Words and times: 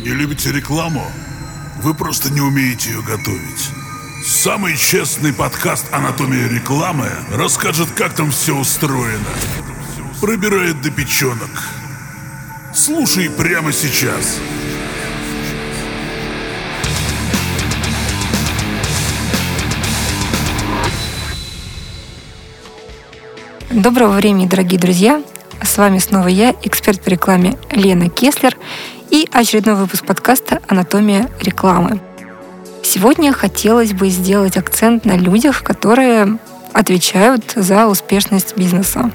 Не 0.00 0.08
любите 0.08 0.50
рекламу? 0.50 1.04
Вы 1.82 1.94
просто 1.94 2.32
не 2.32 2.40
умеете 2.40 2.90
ее 2.90 3.02
готовить. 3.02 3.70
Самый 4.24 4.76
честный 4.76 5.32
подкаст 5.34 5.86
«Анатомия 5.92 6.48
рекламы» 6.48 7.10
расскажет, 7.30 7.90
как 7.90 8.14
там 8.14 8.30
все 8.30 8.56
устроено. 8.56 9.30
Пробирает 10.20 10.80
до 10.80 10.90
печенок. 10.90 11.50
Слушай 12.74 13.28
прямо 13.30 13.70
сейчас. 13.72 14.38
Доброго 23.70 24.12
времени, 24.12 24.46
дорогие 24.46 24.80
друзья! 24.80 25.22
С 25.62 25.78
вами 25.78 25.98
снова 25.98 26.28
я, 26.28 26.54
эксперт 26.62 27.02
по 27.02 27.08
рекламе 27.08 27.56
Лена 27.70 28.08
Кеслер 28.08 28.56
и 29.12 29.28
очередной 29.30 29.74
выпуск 29.74 30.06
подкаста 30.06 30.62
«Анатомия 30.68 31.28
рекламы». 31.38 32.00
Сегодня 32.82 33.30
хотелось 33.34 33.92
бы 33.92 34.08
сделать 34.08 34.56
акцент 34.56 35.04
на 35.04 35.18
людях, 35.18 35.62
которые 35.62 36.38
отвечают 36.72 37.52
за 37.54 37.88
успешность 37.88 38.56
бизнеса. 38.56 39.10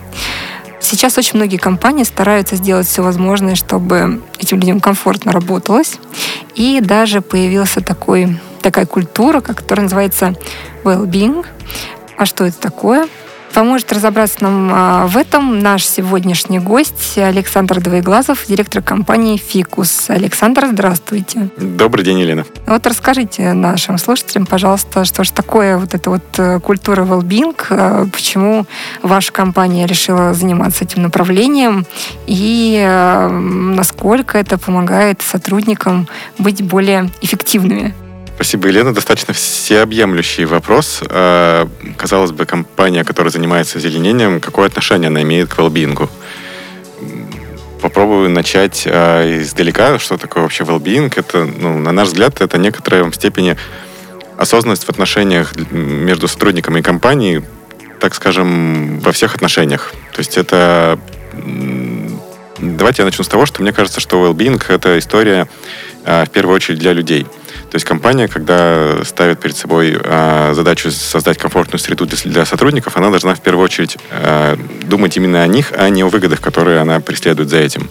Сейчас 0.79 1.17
очень 1.17 1.37
многие 1.37 1.57
компании 1.57 2.03
стараются 2.03 2.57
сделать 2.57 2.85
все 2.85 3.01
возможное, 3.01 3.55
чтобы 3.55 4.21
этим 4.37 4.59
людям 4.59 4.79
комфортно 4.79 5.31
работалось. 5.31 5.95
И 6.53 6.79
даже 6.79 7.21
появился 7.21 7.81
такой, 7.81 8.39
такая 8.61 8.85
культура, 8.85 9.41
которая 9.41 9.85
называется 9.85 10.35
well-being. 10.83 11.43
А 12.17 12.27
что 12.27 12.45
это 12.45 12.59
такое? 12.59 13.07
Поможет 13.53 13.91
разобраться 13.91 14.43
нам 14.43 14.71
а, 14.71 15.07
в 15.07 15.17
этом 15.17 15.59
наш 15.59 15.85
сегодняшний 15.85 16.59
гость 16.59 17.17
Александр 17.17 17.81
Двоеглазов, 17.81 18.45
директор 18.47 18.83
компании 18.83 19.37
«Фикус». 19.37 20.09
Александр, 20.09 20.67
здравствуйте. 20.71 21.49
Добрый 21.57 22.05
день, 22.05 22.19
Елена. 22.19 22.45
Вот 22.65 22.85
расскажите 22.85 23.53
нашим 23.53 23.97
слушателям, 23.97 24.45
пожалуйста, 24.45 25.05
что 25.05 25.23
же 25.23 25.31
такое 25.31 25.77
вот 25.77 25.93
эта 25.93 26.09
вот 26.09 26.23
э, 26.37 26.59
культура 26.59 27.03
well-being, 27.03 27.55
э, 27.69 28.05
почему 28.11 28.65
ваша 29.01 29.31
компания 29.31 29.85
решила 29.87 30.33
заниматься 30.33 30.83
этим 30.83 31.01
направлением 31.01 31.85
и 32.27 32.83
э, 32.85 33.27
насколько 33.29 34.37
это 34.37 34.57
помогает 34.57 35.21
сотрудникам 35.21 36.07
быть 36.37 36.61
более 36.61 37.09
эффективными? 37.21 37.93
Спасибо, 38.37 38.67
Елена. 38.67 38.93
Достаточно 38.93 39.33
всеобъемлющий 39.33 40.45
вопрос. 40.45 41.01
А, 41.09 41.67
казалось 41.97 42.31
бы, 42.31 42.45
компания, 42.45 43.03
которая 43.03 43.31
занимается 43.31 43.79
озеленением, 43.79 44.39
какое 44.39 44.67
отношение 44.67 45.07
она 45.07 45.23
имеет 45.23 45.51
к 45.51 45.57
велбингу? 45.57 46.07
Попробую 47.81 48.29
начать 48.29 48.83
э, 48.85 49.41
издалека. 49.41 49.97
Что 49.97 50.19
такое 50.19 50.43
вообще 50.43 50.65
well 50.65 51.11
Это, 51.15 51.45
ну, 51.45 51.79
на 51.79 51.91
наш 51.91 52.09
взгляд, 52.09 52.39
это 52.39 52.59
некоторая 52.59 53.11
степени 53.11 53.57
осознанность 54.37 54.83
в 54.83 54.89
отношениях 54.89 55.55
между 55.71 56.27
сотрудником 56.27 56.77
и 56.77 56.83
компанией, 56.83 57.41
так 57.99 58.13
скажем, 58.13 58.99
во 58.99 59.13
всех 59.13 59.33
отношениях. 59.33 59.95
То 60.13 60.19
есть 60.19 60.37
это... 60.37 60.99
Давайте 62.59 63.01
я 63.01 63.05
начну 63.07 63.23
с 63.23 63.27
того, 63.27 63.47
что 63.47 63.63
мне 63.63 63.73
кажется, 63.73 63.99
что 63.99 64.23
well 64.23 64.63
это 64.69 64.99
история 64.99 65.49
э, 66.05 66.25
в 66.25 66.29
первую 66.29 66.55
очередь 66.55 66.77
для 66.77 66.93
людей. 66.93 67.25
То 67.69 67.75
есть 67.75 67.85
компания, 67.85 68.29
когда 68.29 69.03
ставит 69.03 69.41
перед 69.41 69.57
собой 69.57 69.97
э, 70.01 70.53
задачу 70.53 70.89
создать 70.89 71.37
комфортную 71.37 71.79
среду 71.79 72.05
для, 72.05 72.17
для 72.23 72.45
сотрудников, 72.45 72.95
она 72.95 73.09
должна 73.09 73.35
в 73.35 73.41
первую 73.41 73.65
очередь 73.65 73.97
э, 74.09 74.55
думать 74.83 75.17
именно 75.17 75.43
о 75.43 75.47
них, 75.47 75.73
а 75.77 75.89
не 75.89 76.03
о 76.03 76.07
выгодах, 76.07 76.39
которые 76.39 76.79
она 76.79 77.01
преследует 77.01 77.49
за 77.49 77.57
этим. 77.57 77.89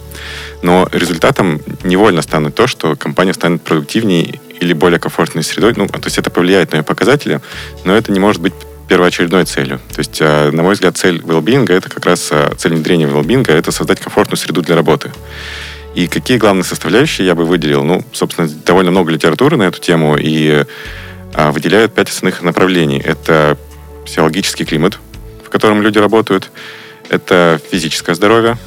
Но 0.63 0.89
результатом 0.91 1.61
невольно 1.83 2.23
станет 2.23 2.55
то, 2.55 2.65
что 2.65 2.95
компания 2.95 3.33
станет 3.33 3.61
продуктивнее 3.61 4.39
или 4.59 4.73
более 4.73 4.99
комфортной 4.99 5.43
средой. 5.43 5.73
Ну, 5.75 5.87
то 5.87 6.05
есть 6.05 6.17
это 6.17 6.31
повлияет 6.31 6.71
на 6.71 6.77
ее 6.77 6.83
показатели, 6.83 7.39
но 7.85 7.95
это 7.95 8.11
не 8.11 8.19
может 8.19 8.41
быть 8.41 8.53
первоочередной 8.89 9.45
целью. 9.45 9.79
То 9.93 9.99
есть, 9.99 10.17
э, 10.21 10.49
на 10.51 10.63
мой 10.63 10.73
взгляд, 10.73 10.97
цель 10.97 11.19
well 11.19 11.71
это 11.71 11.87
как 11.87 12.03
раз 12.05 12.31
цель 12.57 12.73
внедрения 12.73 13.05
well 13.05 13.51
это 13.51 13.71
создать 13.71 13.99
комфортную 13.99 14.37
среду 14.37 14.63
для 14.63 14.75
работы. 14.75 15.11
И 15.97 16.05
какие 16.05 16.37
главные 16.37 16.63
составляющие 16.63 17.25
я 17.25 17.33
бы 17.33 17.43
выделил? 17.43 17.83
Ну, 17.83 18.03
собственно, 18.13 18.47
довольно 18.47 18.91
много 18.91 19.11
литературы 19.11 19.57
на 19.57 19.63
эту 19.63 19.81
тему, 19.81 20.15
и 20.15 20.63
а, 21.33 21.51
выделяют 21.51 21.95
пять 21.95 22.09
основных 22.09 22.43
направлений. 22.43 23.01
Это 23.03 23.57
психологический 24.05 24.63
климат, 24.63 24.99
в 25.43 25.49
котором 25.49 25.81
люди 25.81 25.97
работают, 25.97 26.51
это 27.09 27.59
физическое 27.71 28.13
здоровье 28.13 28.59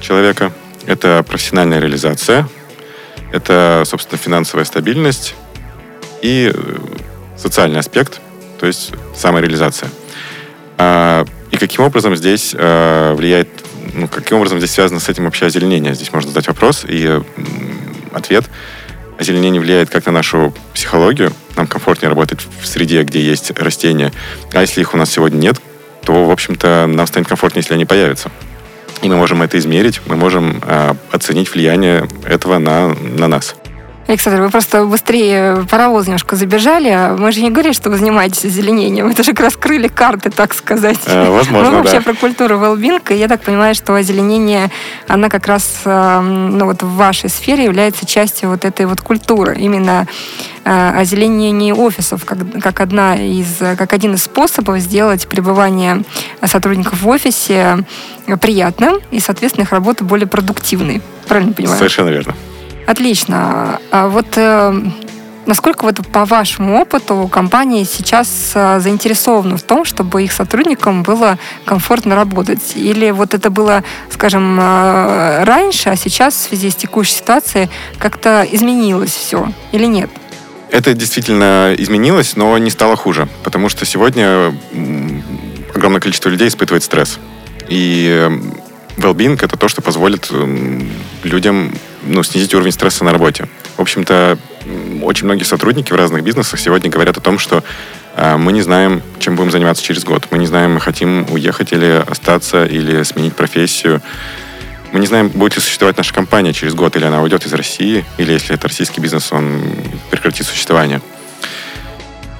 человека, 0.00 0.52
это 0.86 1.24
профессиональная 1.26 1.80
реализация, 1.80 2.48
это, 3.32 3.82
собственно, 3.84 4.16
финансовая 4.16 4.64
стабильность 4.64 5.34
и 6.22 6.52
э, 6.54 6.76
социальный 7.36 7.80
аспект, 7.80 8.20
то 8.60 8.66
есть 8.66 8.92
самореализация. 9.12 9.90
А, 10.78 11.24
и 11.50 11.56
каким 11.56 11.82
образом 11.82 12.14
здесь 12.14 12.54
а, 12.56 13.12
влияет 13.16 13.48
ну, 13.96 14.08
каким 14.08 14.36
образом 14.36 14.58
здесь 14.58 14.72
связано 14.72 15.00
с 15.00 15.08
этим 15.08 15.24
вообще 15.24 15.46
озеленение? 15.46 15.94
Здесь 15.94 16.12
можно 16.12 16.30
задать 16.30 16.46
вопрос, 16.46 16.84
и 16.86 17.20
ответ. 18.12 18.44
Озеленение 19.18 19.60
влияет 19.60 19.88
как 19.88 20.06
на 20.06 20.12
нашу 20.12 20.52
психологию, 20.74 21.32
нам 21.56 21.66
комфортнее 21.66 22.10
работать 22.10 22.40
в 22.60 22.66
среде, 22.66 23.02
где 23.02 23.20
есть 23.20 23.50
растения, 23.58 24.12
а 24.52 24.60
если 24.60 24.82
их 24.82 24.92
у 24.92 24.98
нас 24.98 25.10
сегодня 25.10 25.38
нет, 25.38 25.56
то, 26.04 26.26
в 26.26 26.30
общем-то, 26.30 26.86
нам 26.86 27.06
станет 27.06 27.26
комфортнее, 27.26 27.62
если 27.62 27.74
они 27.74 27.86
появятся. 27.86 28.30
И 29.02 29.08
мы 29.08 29.16
можем 29.16 29.42
это 29.42 29.58
измерить, 29.58 30.00
мы 30.06 30.16
можем 30.16 30.62
э, 30.62 30.94
оценить 31.10 31.52
влияние 31.52 32.08
этого 32.26 32.58
на, 32.58 32.88
на 32.88 33.26
нас. 33.28 33.56
Александр, 34.06 34.42
вы 34.42 34.50
просто 34.50 34.84
быстрее 34.84 35.66
паровоз 35.68 36.06
немножко 36.06 36.36
забежали. 36.36 37.16
Мы 37.18 37.32
же 37.32 37.42
не 37.42 37.50
говорили, 37.50 37.72
что 37.72 37.90
вы 37.90 37.98
занимаетесь 37.98 38.44
озеленением. 38.44 39.08
Это 39.10 39.24
же 39.24 39.32
раскрыли 39.32 39.88
карты, 39.88 40.30
так 40.30 40.54
сказать. 40.54 41.00
Э, 41.06 41.28
возможно, 41.28 41.70
Мы 41.70 41.76
вообще 41.78 41.98
да. 41.98 42.02
про 42.02 42.14
культуру 42.14 42.56
well 42.56 42.76
и 43.10 43.14
я 43.14 43.26
так 43.26 43.42
понимаю, 43.42 43.74
что 43.74 43.94
озеленение, 43.94 44.70
она 45.08 45.28
как 45.28 45.46
раз 45.46 45.82
э, 45.84 46.20
ну, 46.20 46.66
вот 46.66 46.82
в 46.82 46.94
вашей 46.94 47.28
сфере 47.28 47.64
является 47.64 48.06
частью 48.06 48.50
вот 48.50 48.64
этой 48.64 48.86
вот 48.86 49.00
культуры. 49.00 49.56
Именно 49.58 50.06
э, 50.64 50.92
озеленение 51.00 51.74
офисов 51.74 52.24
как, 52.24 52.38
как, 52.62 52.80
одна 52.80 53.16
из, 53.16 53.58
как 53.58 53.92
один 53.92 54.14
из 54.14 54.22
способов 54.22 54.78
сделать 54.78 55.26
пребывание 55.26 56.04
сотрудников 56.44 57.02
в 57.02 57.08
офисе 57.08 57.84
приятным 58.40 58.98
и, 59.10 59.18
соответственно, 59.18 59.64
их 59.64 59.72
работа 59.72 60.04
более 60.04 60.28
продуктивной. 60.28 61.02
Правильно 61.26 61.52
понимаю? 61.52 61.78
Совершенно 61.78 62.10
верно. 62.10 62.36
Отлично. 62.86 63.80
А 63.90 64.08
вот 64.08 64.26
э, 64.36 64.82
насколько 65.44 65.84
вот 65.84 66.06
по 66.06 66.24
вашему 66.24 66.80
опыту 66.80 67.28
компания 67.32 67.84
сейчас 67.84 68.52
э, 68.54 68.78
заинтересована 68.78 69.56
в 69.56 69.62
том, 69.62 69.84
чтобы 69.84 70.22
их 70.22 70.32
сотрудникам 70.32 71.02
было 71.02 71.36
комфортно 71.64 72.14
работать? 72.14 72.74
Или 72.76 73.10
вот 73.10 73.34
это 73.34 73.50
было, 73.50 73.82
скажем, 74.12 74.58
э, 74.60 75.42
раньше, 75.44 75.88
а 75.88 75.96
сейчас 75.96 76.34
в 76.34 76.48
связи 76.48 76.70
с 76.70 76.76
текущей 76.76 77.14
ситуацией 77.14 77.68
как-то 77.98 78.46
изменилось 78.50 79.10
все 79.10 79.52
или 79.72 79.86
нет? 79.86 80.10
Это 80.70 80.94
действительно 80.94 81.74
изменилось, 81.76 82.36
но 82.36 82.56
не 82.58 82.70
стало 82.70 82.96
хуже, 82.96 83.28
потому 83.42 83.68
что 83.68 83.84
сегодня 83.84 84.54
огромное 85.74 86.00
количество 86.00 86.28
людей 86.28 86.48
испытывает 86.48 86.84
стресс. 86.84 87.18
И 87.68 88.30
well-being— 88.96 89.38
это 89.42 89.56
то, 89.56 89.68
что 89.68 89.82
позволит 89.82 90.30
людям 91.24 91.72
ну, 92.06 92.22
снизить 92.22 92.54
уровень 92.54 92.72
стресса 92.72 93.04
на 93.04 93.12
работе. 93.12 93.48
В 93.76 93.80
общем-то, 93.80 94.38
очень 95.02 95.26
многие 95.26 95.44
сотрудники 95.44 95.92
в 95.92 95.96
разных 95.96 96.22
бизнесах 96.22 96.58
сегодня 96.58 96.90
говорят 96.90 97.16
о 97.16 97.20
том, 97.20 97.38
что 97.38 97.62
э, 98.16 98.36
мы 98.36 98.52
не 98.52 98.62
знаем, 98.62 99.02
чем 99.18 99.36
будем 99.36 99.50
заниматься 99.50 99.82
через 99.82 100.04
год. 100.04 100.26
Мы 100.30 100.38
не 100.38 100.46
знаем, 100.46 100.74
мы 100.74 100.80
хотим 100.80 101.26
уехать 101.30 101.72
или 101.72 102.04
остаться, 102.08 102.64
или 102.64 103.02
сменить 103.02 103.36
профессию. 103.36 104.02
Мы 104.92 105.00
не 105.00 105.06
знаем, 105.06 105.28
будет 105.28 105.56
ли 105.56 105.62
существовать 105.62 105.96
наша 105.96 106.14
компания 106.14 106.52
через 106.52 106.74
год, 106.74 106.96
или 106.96 107.04
она 107.04 107.22
уйдет 107.22 107.44
из 107.44 107.52
России, 107.52 108.04
или 108.18 108.32
если 108.32 108.54
это 108.54 108.68
российский 108.68 109.00
бизнес, 109.00 109.32
он 109.32 109.62
прекратит 110.10 110.46
существование. 110.46 111.00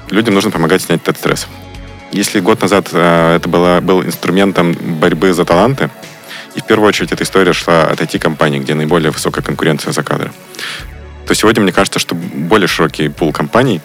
Людям 0.09 0.33
нужно 0.33 0.51
помогать 0.51 0.81
снять 0.81 1.01
этот 1.01 1.17
стресс. 1.17 1.47
Если 2.11 2.39
год 2.39 2.61
назад 2.61 2.89
э, 2.93 3.35
это 3.35 3.49
было, 3.49 3.79
был 3.81 4.01
инструментом 4.01 4.73
борьбы 4.73 5.33
за 5.33 5.45
таланты, 5.45 5.89
и 6.57 6.59
в 6.59 6.65
первую 6.65 6.89
очередь 6.89 7.11
эта 7.11 7.23
история 7.23 7.53
шла 7.53 7.83
от 7.83 8.01
IT-компаний, 8.01 8.59
где 8.59 8.73
наиболее 8.73 9.11
высокая 9.11 9.43
конкуренция 9.43 9.93
за 9.93 10.01
кадры. 10.01 10.31
То 11.27 11.35
сегодня 11.35 11.61
мне 11.61 11.71
кажется, 11.71 11.99
что 11.99 12.15
более 12.15 12.67
широкий 12.67 13.09
пул 13.09 13.31
компаний 13.31 13.79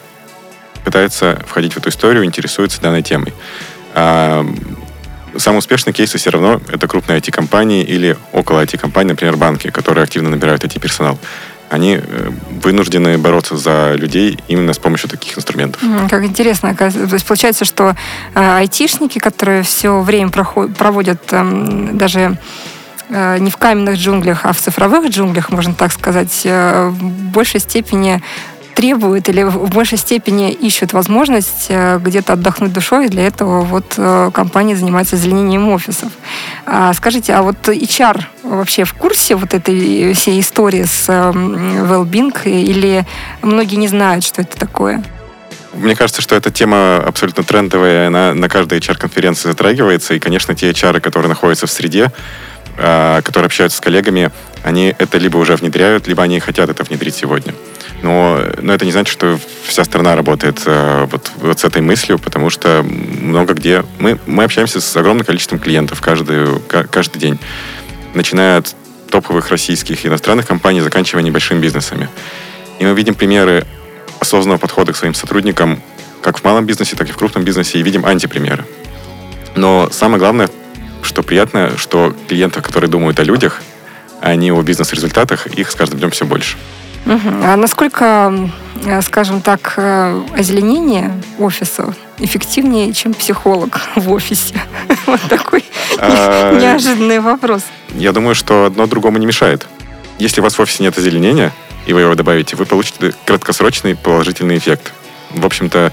пытается 0.83 1.43
входить 1.47 1.75
в 1.75 1.77
эту 1.77 1.91
историю, 1.91 2.25
интересуется 2.25 2.81
данной 2.81 3.03
темой. 3.03 3.35
А, 3.95 4.47
самые 5.37 5.59
успешные 5.59 5.93
кейсы 5.93 6.17
все 6.17 6.31
равно 6.31 6.63
это 6.69 6.89
крупные 6.89 7.19
IT-компании 7.19 7.85
или 7.85 8.17
около 8.33 8.65
IT-компаний, 8.65 9.11
например, 9.11 9.37
банки, 9.37 9.71
которые 9.71 10.05
активно 10.05 10.31
набирают 10.31 10.65
IT-персонал 10.65 11.19
они 11.73 11.99
э, 12.01 12.31
вынуждены 12.63 13.17
бороться 13.17 13.57
за 13.57 13.95
людей 13.95 14.39
именно 14.47 14.75
с 14.75 14.79
помощью 14.79 15.09
таких 15.09 15.39
инструментов. 15.39 15.83
Как 16.11 16.23
интересно. 16.23 16.75
То 16.75 16.85
есть 16.85 17.25
получается, 17.25 17.65
что 17.65 17.97
э, 18.35 18.57
айтишники, 18.59 19.19
которые 19.19 19.63
все 19.63 20.01
время 20.01 20.31
проводят 20.31 21.33
эм, 21.33 21.97
даже 21.97 22.37
э, 23.09 23.39
не 23.39 23.51
в 23.51 23.57
каменных 23.57 23.97
джунглях, 23.97 24.45
а 24.45 24.53
в 24.53 24.59
цифровых 24.59 25.09
джунглях, 25.09 25.49
можно 25.49 25.75
так 25.75 25.93
сказать, 25.93 26.43
в 26.45 26.95
большей 27.33 27.61
степени 27.61 28.23
требуют 28.75 29.29
или 29.29 29.43
в 29.43 29.71
большей 29.71 29.99
степени 29.99 30.53
ищут 30.53 30.93
возможность 30.93 31.67
э, 31.69 31.99
где-то 31.99 32.35
отдохнуть 32.35 32.73
душой, 32.73 33.07
и 33.07 33.09
для 33.09 33.27
этого 33.27 33.63
вот 33.63 33.95
э, 33.97 34.31
компания 34.33 34.77
занимается 34.77 35.17
озеленением 35.17 35.69
офисов. 35.69 36.11
А, 36.67 36.93
скажите, 36.95 37.35
а 37.35 37.43
вот 37.43 37.57
HR 37.69 38.23
вообще 38.43 38.85
в 38.85 38.95
курсе 38.95 39.37
вот 39.37 39.55
этой 39.55 40.13
всей 40.15 40.41
истории 40.41 40.85
с 40.85 41.09
well-being 41.09 42.33
или 42.45 43.07
многие 43.43 43.77
не 43.77 43.89
знают, 43.89 44.25
что 44.25 44.43
это 44.43 44.57
такое? 44.57 45.03
Мне 45.75 45.97
кажется, 45.97 46.21
что 46.21 46.37
эта 46.37 46.51
тема 46.51 46.99
абсолютно 46.99 47.45
трендовая, 47.45 48.09
она 48.09 48.35
на 48.35 48.49
каждой 48.49 48.79
HR-конференции 48.79 49.49
затрагивается, 49.49 50.15
и, 50.15 50.19
конечно, 50.19 50.55
те 50.55 50.71
HR, 50.71 51.01
которые 51.01 51.31
находятся 51.31 51.67
в 51.67 51.71
среде, 51.71 52.13
а, 52.79 53.23
которые 53.23 53.47
общаются 53.47 53.79
с 53.79 53.81
коллегами, 53.81 54.31
они 54.63 54.95
это 54.99 55.19
либо 55.19 55.39
уже 55.39 55.57
внедряют, 55.57 56.07
либо 56.07 56.23
они 56.23 56.41
хотят 56.41 56.69
это 56.69 56.85
внедрить 56.85 57.15
сегодня. 57.15 57.55
Но, 58.03 58.41
но 58.61 58.75
это 58.75 58.85
не 58.85 58.91
значит, 58.91 59.13
что 59.13 59.39
вся 59.65 59.85
страна 59.85 60.17
работает 60.17 60.63
э, 60.67 61.07
вот, 61.11 61.31
вот 61.37 61.61
с 61.61 61.65
этой 61.65 61.83
мыслью, 61.83 62.19
потому 62.19 62.51
что 62.51 62.83
много 62.83 63.55
где... 63.55 63.85
Мы, 64.01 64.19
мы 64.27 64.45
общаемся 64.45 64.81
с 64.81 64.97
огромным 64.97 65.25
количеством 65.25 65.61
клиентов 65.61 66.01
каждый, 66.01 66.61
каждый 66.91 67.19
день, 67.19 67.39
начиная 68.15 68.59
от 68.59 68.75
топовых 69.09 69.51
российских 69.51 70.05
и 70.05 70.09
иностранных 70.09 70.47
компаний, 70.47 70.81
заканчивая 70.81 71.23
небольшими 71.23 71.61
бизнесами. 71.61 72.09
И 72.81 72.85
мы 72.85 72.93
видим 72.95 73.15
примеры 73.15 73.67
осознанного 74.19 74.59
подхода 74.59 74.93
к 74.93 74.97
своим 74.97 75.15
сотрудникам 75.15 75.81
как 76.23 76.39
в 76.39 76.45
малом 76.45 76.67
бизнесе, 76.67 76.97
так 76.97 77.09
и 77.09 77.13
в 77.13 77.17
крупном 77.17 77.45
бизнесе, 77.45 77.79
и 77.79 77.83
видим 77.83 78.07
антипримеры. 78.07 78.65
Но 79.55 79.89
самое 79.91 80.19
главное, 80.19 80.49
что 81.03 81.23
приятно, 81.23 81.77
что 81.77 82.15
клиентов, 82.29 82.65
которые 82.65 82.89
думают 82.89 83.19
о 83.21 83.25
людях, 83.25 83.61
а 84.21 84.35
не 84.35 84.53
о 84.53 84.63
бизнес-результатах, 84.63 85.47
их 85.49 85.71
с 85.71 85.75
каждым 85.75 85.99
днем 85.99 86.11
все 86.11 86.25
больше. 86.25 86.57
Угу. 87.07 87.29
А 87.45 87.57
насколько, 87.57 88.51
э, 88.85 89.03
скажем 89.03 89.41
так, 89.41 89.75
э, 89.77 90.23
озеленение 90.37 91.13
офиса 91.39 91.95
эффективнее, 92.19 92.93
чем 92.93 93.15
психолог 93.15 93.81
в 93.97 94.11
офисе? 94.13 94.55
Вот 95.07 95.21
такой 95.29 95.65
а, 95.99 96.59
неожиданный 96.61 97.21
вопрос. 97.21 97.63
Я 97.95 98.13
думаю, 98.13 98.35
что 98.35 98.67
одно 98.67 98.87
другому 98.87 99.19
не 99.19 99.27
мешает. 99.27 99.67
Если 100.19 100.41
у 100.41 100.45
вас 100.45 100.57
в 100.57 100.61
офисе 100.61 100.85
нет 100.85 100.97
озеленения, 100.97 101.53
и 101.87 101.93
вы 101.93 102.03
его 102.03 102.15
добавите, 102.15 102.57
вы 102.57 102.67
получите 102.67 103.13
краткосрочный 103.27 103.97
положительный 103.97 104.59
эффект. 104.59 104.93
В 105.31 105.45
общем-то, 105.45 105.93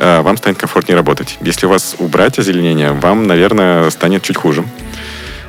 э, 0.00 0.20
вам 0.22 0.36
станет 0.36 0.58
комфортнее 0.58 0.96
работать. 0.96 1.38
Если 1.40 1.66
у 1.66 1.68
вас 1.68 1.94
убрать 1.98 2.38
озеленение, 2.38 2.92
вам, 2.92 3.26
наверное, 3.26 3.88
станет 3.90 4.22
чуть 4.22 4.36
хуже. 4.36 4.64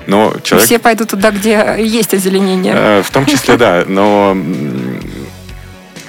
Но 0.05 0.33
человек... 0.43 0.65
Все 0.65 0.79
пойдут 0.79 1.09
туда, 1.09 1.31
где 1.31 1.75
есть 1.79 2.13
озеленение. 2.13 3.03
В 3.03 3.11
том 3.11 3.25
числе, 3.25 3.57
да. 3.57 3.83
Но 3.87 4.35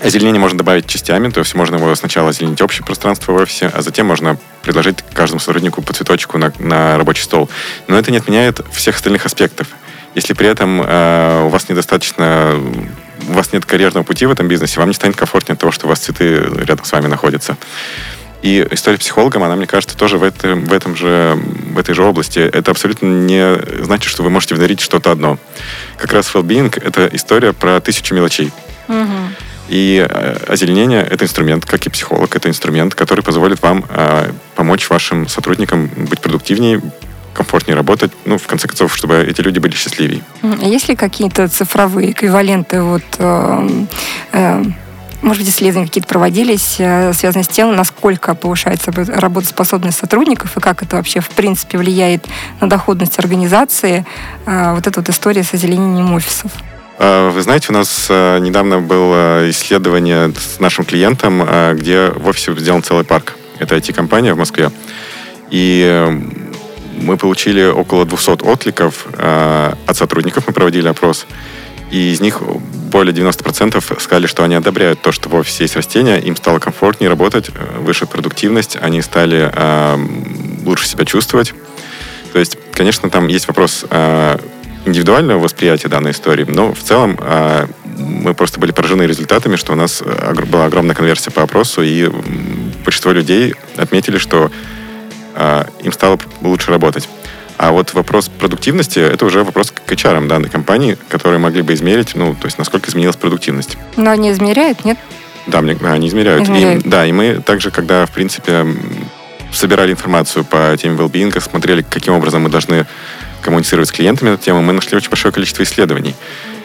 озеленение 0.02 0.40
можно 0.40 0.58
добавить 0.58 0.86
частями, 0.86 1.30
то 1.30 1.40
есть 1.40 1.54
можно 1.54 1.76
его 1.76 1.94
сначала 1.94 2.30
озеленить 2.30 2.60
общее 2.62 2.84
пространство 2.84 3.32
в 3.32 3.36
офисе, 3.36 3.70
а 3.72 3.82
затем 3.82 4.06
можно 4.06 4.38
предложить 4.62 4.98
каждому 5.12 5.40
сотруднику 5.40 5.82
по 5.82 5.92
цветочку 5.92 6.38
на, 6.38 6.52
на 6.58 6.96
рабочий 6.96 7.22
стол. 7.22 7.48
Но 7.88 7.98
это 7.98 8.10
не 8.10 8.18
отменяет 8.18 8.60
всех 8.72 8.96
остальных 8.96 9.26
аспектов. 9.26 9.68
Если 10.14 10.34
при 10.34 10.48
этом 10.48 10.82
э, 10.82 11.44
у 11.44 11.48
вас 11.48 11.68
недостаточно 11.68 12.60
у 13.28 13.32
вас 13.32 13.52
нет 13.52 13.64
карьерного 13.64 14.04
пути 14.04 14.26
в 14.26 14.30
этом 14.30 14.48
бизнесе, 14.48 14.80
вам 14.80 14.88
не 14.88 14.94
станет 14.94 15.16
комфортнее 15.16 15.54
от 15.54 15.60
того, 15.60 15.72
что 15.72 15.86
у 15.86 15.88
вас 15.88 16.00
цветы 16.00 16.42
рядом 16.64 16.84
с 16.84 16.92
вами 16.92 17.06
находятся. 17.06 17.56
И 18.42 18.66
история 18.70 18.96
психологом, 18.96 19.42
она, 19.42 19.54
мне 19.54 19.66
кажется, 19.66 19.96
тоже 19.96 20.16
в, 20.16 20.22
этом, 20.22 20.64
в, 20.64 20.72
этом 20.72 20.96
же, 20.96 21.38
в 21.74 21.78
этой 21.78 21.94
же 21.94 22.02
области. 22.02 22.38
Это 22.38 22.70
абсолютно 22.70 23.06
не 23.06 23.84
значит, 23.84 24.10
что 24.10 24.22
вы 24.22 24.30
можете 24.30 24.54
внедрить 24.54 24.80
что-то 24.80 25.12
одно. 25.12 25.38
Как 25.98 26.12
раз 26.12 26.30
well-being— 26.34 26.72
это 26.84 27.08
история 27.12 27.52
про 27.52 27.80
тысячу 27.80 28.14
мелочей. 28.14 28.50
Угу. 28.88 29.49
И 29.70 30.04
э, 30.04 30.36
озеленение— 30.48 31.00
это 31.10 31.24
инструмент, 31.24 31.64
как 31.64 31.86
и 31.86 31.90
психолог, 31.90 32.34
это 32.34 32.48
инструмент, 32.48 32.96
который 32.96 33.22
позволит 33.22 33.62
вам 33.62 33.84
э, 33.88 34.32
помочь 34.56 34.90
вашим 34.90 35.28
сотрудникам 35.28 35.88
быть 36.10 36.20
продуктивнее, 36.20 36.82
комфортнее 37.34 37.76
работать, 37.76 38.10
ну, 38.24 38.36
в 38.36 38.46
конце 38.48 38.66
концов, 38.66 38.96
чтобы 38.96 39.18
эти 39.18 39.40
люди 39.42 39.60
были 39.60 39.72
счастливее. 39.72 40.22
А 40.42 40.66
есть 40.66 40.88
ли 40.88 40.96
какие-то 40.96 41.46
цифровые 41.46 42.10
эквиваленты 42.10 42.82
вот 42.82 43.04
э, 43.18 43.68
э, 44.32 44.64
может 45.22 45.44
быть, 45.44 45.54
исследования 45.54 45.86
какие-то 45.86 46.08
проводились, 46.08 46.76
э, 46.80 47.12
связанные 47.12 47.44
с 47.44 47.48
тем, 47.48 47.76
насколько 47.76 48.34
повышается 48.34 48.90
работоспособность 48.90 49.98
сотрудников 49.98 50.56
и 50.56 50.60
как 50.60 50.82
это 50.82 50.96
вообще, 50.96 51.20
в 51.20 51.28
принципе, 51.28 51.78
влияет 51.78 52.26
на 52.60 52.68
доходность 52.68 53.20
организации, 53.20 54.04
вот 54.46 54.84
эта 54.86 54.98
вот 54.98 55.08
история 55.08 55.44
с 55.44 55.54
озеленением 55.54 56.12
офисов. 56.12 56.50
А, 57.02 57.30
вы 57.30 57.40
знаете, 57.42 57.68
у 57.70 57.72
нас 57.72 58.06
э, 58.08 58.38
недавно 58.40 58.80
было 58.80 59.48
исследование 59.50 60.32
с 60.36 60.60
нашим 60.60 60.84
клиентом, 60.84 61.42
где 61.74 62.10
в 62.14 62.28
офисе 62.28 62.54
сделан 62.54 62.82
целый 62.82 63.04
парк. 63.04 63.34
Это 63.58 63.74
IT-компания 63.74 64.34
в 64.34 64.38
Москве. 64.38 64.70
И 65.50 66.20
мы 67.00 67.16
получили 67.16 67.64
около 67.64 68.04
200 68.04 68.42
откликов 68.44 69.06
от 69.16 69.96
сотрудников. 69.96 70.46
Мы 70.46 70.52
проводили 70.52 70.86
опрос. 70.86 71.26
И 71.90 72.12
из 72.12 72.20
них 72.20 72.40
более 72.42 73.14
90% 73.14 74.00
сказали, 74.00 74.26
что 74.26 74.44
они 74.44 74.54
одобряют 74.54 75.02
то, 75.02 75.12
что 75.12 75.28
в 75.28 75.34
офисе 75.34 75.64
есть 75.64 75.76
растения, 75.76 76.18
им 76.18 76.36
стало 76.36 76.58
комфортнее 76.58 77.08
работать, 77.08 77.48
э, 77.48 77.78
выше 77.80 78.06
продуктивность, 78.06 78.76
они 78.80 79.02
стали 79.02 79.50
э, 79.52 80.06
лучше 80.64 80.86
себя 80.86 81.04
чувствовать. 81.04 81.52
То 82.32 82.38
есть, 82.38 82.58
конечно, 82.72 83.10
там 83.10 83.26
есть 83.26 83.48
вопрос 83.48 83.84
э, 83.90 84.38
индивидуального 84.86 85.38
восприятия 85.38 85.88
данной 85.88 86.12
истории, 86.12 86.44
но 86.48 86.72
в 86.72 86.80
целом 86.80 87.18
э, 87.20 87.66
мы 87.98 88.34
просто 88.34 88.60
были 88.60 88.72
поражены 88.72 89.02
результатами, 89.02 89.56
что 89.56 89.72
у 89.72 89.76
нас 89.76 90.02
была 90.46 90.66
огромная 90.66 90.94
конверсия 90.94 91.30
по 91.30 91.42
опросу, 91.42 91.82
и 91.82 92.10
большинство 92.84 93.12
людей 93.12 93.54
отметили, 93.76 94.18
что 94.18 94.50
э, 95.34 95.64
им 95.82 95.92
стало 95.92 96.18
лучше 96.40 96.70
работать. 96.70 97.08
А 97.58 97.72
вот 97.72 97.92
вопрос 97.92 98.30
продуктивности, 98.30 99.00
это 99.00 99.26
уже 99.26 99.44
вопрос 99.44 99.70
к 99.70 99.92
HR 99.92 100.26
данной 100.26 100.48
компании, 100.48 100.96
которые 101.10 101.38
могли 101.38 101.60
бы 101.60 101.74
измерить, 101.74 102.14
ну, 102.14 102.34
то 102.34 102.46
есть 102.46 102.56
насколько 102.56 102.88
изменилась 102.90 103.16
продуктивность. 103.16 103.76
Но 103.98 104.10
они 104.10 104.30
измеряют, 104.30 104.84
нет? 104.86 104.96
Да, 105.46 105.60
мне, 105.60 105.76
они 105.82 106.08
измеряют. 106.08 106.44
измеряют. 106.44 106.86
И, 106.86 106.88
да, 106.88 107.04
и 107.04 107.12
мы 107.12 107.34
также, 107.44 107.70
когда, 107.70 108.06
в 108.06 108.10
принципе, 108.12 108.66
собирали 109.52 109.92
информацию 109.92 110.44
по 110.44 110.74
теме 110.78 110.96
well 110.96 111.40
смотрели, 111.40 111.82
каким 111.82 112.14
образом 112.14 112.42
мы 112.42 112.48
должны 112.48 112.86
коммуницировать 113.42 113.88
с 113.88 113.92
клиентами 113.92 114.30
на 114.30 114.34
эту 114.34 114.44
тему, 114.44 114.62
мы 114.62 114.72
нашли 114.72 114.96
очень 114.96 115.10
большое 115.10 115.32
количество 115.32 115.62
исследований 115.62 116.14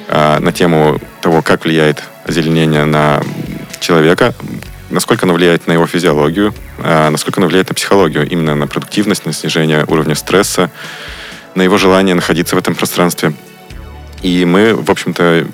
э, 0.07 0.39
на 0.39 0.51
тему 0.51 0.99
того, 1.21 1.41
как 1.41 1.63
влияет 1.65 2.03
озеленение 2.25 2.85
на 2.85 3.21
человека, 3.79 4.33
насколько 4.89 5.25
оно 5.25 5.33
влияет 5.33 5.67
на 5.67 5.73
его 5.73 5.87
физиологию, 5.87 6.53
а 6.79 7.09
насколько 7.09 7.39
оно 7.39 7.47
влияет 7.47 7.69
на 7.69 7.75
психологию, 7.75 8.27
именно 8.27 8.55
на 8.55 8.67
продуктивность, 8.67 9.25
на 9.25 9.33
снижение 9.33 9.85
уровня 9.87 10.15
стресса, 10.15 10.71
на 11.53 11.61
его 11.61 11.77
желание 11.77 12.15
находиться 12.15 12.55
в 12.55 12.59
этом 12.59 12.75
пространстве. 12.75 13.33
И 14.21 14.43
мы, 14.43 14.73
в 14.73 14.89
общем-то, 14.89 15.45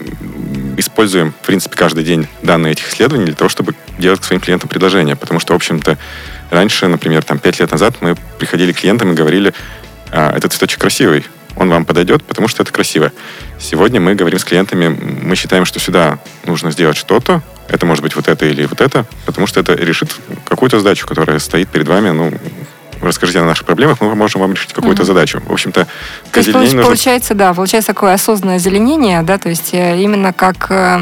используем, 0.77 1.33
в 1.33 1.45
принципе, 1.45 1.75
каждый 1.75 2.03
день 2.03 2.27
данные 2.41 2.73
этих 2.73 2.89
исследований 2.89 3.25
для 3.25 3.35
того, 3.35 3.49
чтобы 3.49 3.75
делать 3.97 4.21
к 4.21 4.23
своим 4.23 4.41
клиентам 4.41 4.69
предложения. 4.69 5.15
Потому 5.15 5.39
что, 5.39 5.53
в 5.53 5.55
общем-то, 5.57 5.97
раньше, 6.49 6.87
например, 6.87 7.23
там, 7.23 7.37
пять 7.37 7.59
лет 7.59 7.71
назад 7.71 7.95
мы 7.99 8.15
приходили 8.39 8.71
к 8.71 8.77
клиентам 8.77 9.11
и 9.11 9.15
говорили, 9.15 9.53
а, 10.11 10.35
этот 10.35 10.51
цветочек 10.51 10.79
красивый, 10.79 11.25
он 11.55 11.69
вам 11.69 11.85
подойдет, 11.85 12.23
потому 12.23 12.47
что 12.47 12.63
это 12.63 12.71
красиво. 12.71 13.11
Сегодня 13.59 13.99
мы 13.99 14.15
говорим 14.15 14.39
с 14.39 14.43
клиентами, 14.43 14.87
мы 14.87 15.35
считаем, 15.35 15.65
что 15.65 15.79
сюда 15.79 16.19
нужно 16.45 16.71
сделать 16.71 16.97
что-то, 16.97 17.41
это 17.67 17.85
может 17.85 18.03
быть 18.03 18.15
вот 18.15 18.27
это 18.27 18.45
или 18.45 18.65
вот 18.65 18.81
это, 18.81 19.05
потому 19.25 19.47
что 19.47 19.59
это 19.59 19.73
решит 19.73 20.13
какую-то 20.45 20.79
задачу, 20.79 21.07
которая 21.07 21.39
стоит 21.39 21.69
перед 21.69 21.87
вами, 21.87 22.09
ну, 22.09 22.33
расскажите 23.07 23.39
о 23.39 23.45
наших 23.45 23.65
проблемах, 23.65 24.01
мы 24.01 24.09
поможем 24.09 24.41
вам 24.41 24.53
решить 24.53 24.73
какую-то 24.73 25.03
mm-hmm. 25.03 25.05
задачу. 25.05 25.41
В 25.45 25.51
общем-то, 25.51 25.87
то 26.31 26.39
есть, 26.39 26.53
нужно... 26.53 26.83
получается, 26.83 27.33
да, 27.33 27.53
получается 27.53 27.93
такое 27.93 28.13
осознанное 28.13 28.57
озеленение, 28.57 29.21
да, 29.23 29.37
то 29.37 29.49
есть 29.49 29.73
э, 29.73 30.01
именно 30.01 30.33
как 30.33 30.67
э, 30.69 31.01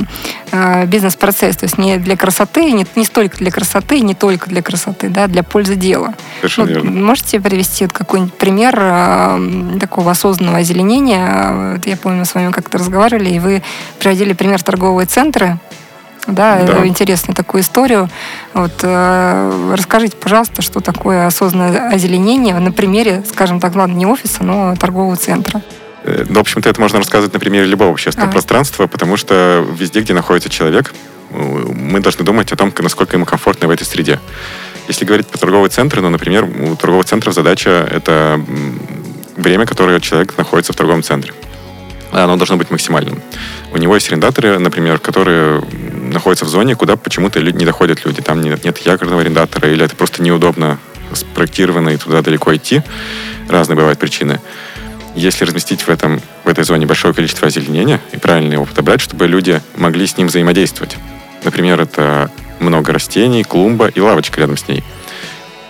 э, 0.52 0.86
бизнес-процесс, 0.86 1.58
то 1.58 1.66
есть 1.66 1.78
не 1.78 1.98
для 1.98 2.18
красоты, 2.18 2.72
не, 2.72 2.86
не 2.96 3.06
столько 3.06 3.38
для 3.38 3.52
красоты, 3.52 4.00
не 4.02 4.16
только 4.16 4.50
для 4.50 4.62
красоты, 4.62 5.10
да, 5.10 5.28
для 5.28 5.44
пользы 5.44 5.76
дела. 5.76 6.14
Совершенно 6.38 6.68
ну, 6.68 6.74
верно. 6.76 6.92
Можете 7.02 7.40
привести 7.40 7.86
вот 7.86 7.94
какой-нибудь 7.94 8.34
пример 8.34 8.78
э, 8.80 9.78
такого 9.80 10.12
осознанного 10.12 10.60
озеленения? 10.60 11.74
Вот 11.74 11.86
я 11.86 11.98
помню, 11.98 12.20
мы 12.20 12.26
с 12.26 12.34
вами 12.34 12.52
как-то 12.52 12.78
разговаривали, 12.78 13.30
и 13.30 13.40
вы 13.40 13.64
приводили 14.00 14.34
пример 14.34 14.62
торговые 14.62 15.06
центры, 15.06 15.60
да, 16.28 16.64
да. 16.64 16.86
интересную 16.86 17.36
такую 17.36 17.62
историю. 17.62 18.10
Вот, 18.54 18.72
э, 18.82 19.74
расскажите, 19.76 20.16
пожалуйста, 20.18 20.62
что 20.62 20.80
такое 20.80 21.26
осознанное 21.26 21.90
озеленение 21.90 22.58
на 22.60 22.72
примере, 22.72 23.24
скажем 23.30 23.60
так, 23.60 23.76
ладно, 23.76 23.94
не 23.94 24.06
офиса, 24.06 24.44
но 24.44 24.76
торгового 24.76 25.16
центра. 25.16 25.62
Э, 26.04 26.26
ну, 26.28 26.36
в 26.36 26.40
общем-то, 26.40 26.70
это 26.70 26.80
можно 26.80 27.00
рассказывать 27.00 27.34
на 27.34 27.40
примере 27.40 27.66
любого 27.66 27.92
общественного 27.92 28.30
а. 28.30 28.34
пространства, 28.34 28.88
потому 28.88 29.18
что 29.18 29.66
везде, 29.78 30.02
где 30.02 30.14
находится 30.14 30.50
человек, 30.50 30.94
мы 31.32 32.00
должны 32.00 32.26
думать 32.26 32.52
о 32.52 32.56
том, 32.56 32.74
насколько 32.80 33.16
ему 33.16 33.26
комфортно 33.26 33.68
в 33.68 33.72
этой 33.72 33.86
среде. 33.86 34.20
Если 34.88 35.06
говорить 35.06 35.28
про 35.28 35.38
торговые 35.38 35.70
центры, 35.70 36.02
ну, 36.02 36.10
например, 36.10 36.46
у 36.46 36.76
торговых 36.76 37.06
центров 37.06 37.34
задача— 37.34 37.88
это 37.92 38.42
время, 39.36 39.66
которое 39.66 40.00
человек 40.00 40.38
находится 40.38 40.74
в 40.74 40.76
торговом 40.76 41.04
центре. 41.04 41.34
оно 42.12 42.38
должно 42.38 42.58
быть 42.58 42.72
максимальным. 42.72 43.22
У 43.72 43.78
него 43.78 43.94
есть 43.94 44.08
арендаторы, 44.10 44.58
например, 44.58 44.98
которые 44.98 45.62
находятся 46.14 46.46
в 46.46 46.50
зоне, 46.50 46.76
куда 46.76 46.96
почему-то 46.96 47.42
не 47.42 47.66
доходят 47.66 48.06
люди. 48.06 48.22
Там 48.22 48.42
нет, 48.42 48.64
нет 48.64 48.78
якорного 48.80 49.22
арендатора, 49.22 49.70
или 49.70 49.84
это 49.84 49.96
просто 49.96 50.22
неудобно 50.22 50.80
спроектировано, 51.14 51.90
и 51.90 51.98
туда 51.98 52.22
далеко 52.22 52.56
идти. 52.56 52.82
Разные 53.48 53.76
бывают 53.76 54.00
причины. 54.00 54.40
Если 55.16 55.44
разместить 55.44 55.82
в, 55.82 55.90
этом, 55.90 56.22
в 56.44 56.48
этой 56.48 56.64
зоне 56.64 56.86
большое 56.86 57.14
количество 57.14 57.48
озеленения 57.48 58.00
и 58.12 58.18
правильно 58.18 58.54
его 58.54 58.66
подобрать, 58.66 59.02
чтобы 59.02 59.28
люди 59.28 59.62
могли 59.76 60.06
с 60.06 60.18
ним 60.18 60.28
взаимодействовать. 60.28 60.98
Например, 61.44 61.80
это 61.82 62.30
много 62.60 62.94
растений, 62.94 63.44
клумба 63.44 63.88
и 63.88 64.00
лавочка 64.00 64.40
рядом 64.40 64.58
с 64.58 64.68
ней. 64.68 64.84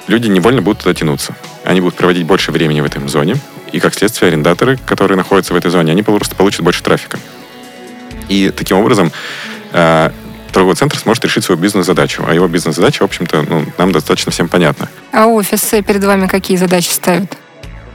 Люди 0.07 0.27
невольно 0.27 0.61
будут 0.61 0.79
туда 0.83 0.93
тянуться. 0.93 1.35
Они 1.63 1.81
будут 1.81 1.95
проводить 1.95 2.25
больше 2.25 2.51
времени 2.51 2.81
в 2.81 2.85
этой 2.85 3.07
зоне, 3.07 3.35
и, 3.71 3.79
как 3.79 3.93
следствие, 3.93 4.29
арендаторы, 4.29 4.77
которые 4.85 5.17
находятся 5.17 5.53
в 5.53 5.57
этой 5.57 5.71
зоне, 5.71 5.91
они 5.91 6.03
просто 6.03 6.35
получат 6.35 6.61
больше 6.61 6.81
трафика. 6.81 7.19
И 8.27 8.49
таким 8.49 8.77
образом 8.77 9.11
э, 9.71 10.11
торговый 10.51 10.75
центр 10.75 10.97
сможет 10.97 11.25
решить 11.25 11.43
свою 11.43 11.59
бизнес-задачу. 11.59 12.23
А 12.27 12.33
его 12.33 12.47
бизнес-задача, 12.47 13.03
в 13.03 13.05
общем-то, 13.05 13.45
ну, 13.47 13.65
нам 13.77 13.91
достаточно 13.91 14.31
всем 14.31 14.47
понятна. 14.47 14.89
А 15.11 15.27
офисы 15.27 15.81
перед 15.81 16.03
вами 16.03 16.27
какие 16.27 16.57
задачи 16.57 16.89
ставят? 16.89 17.37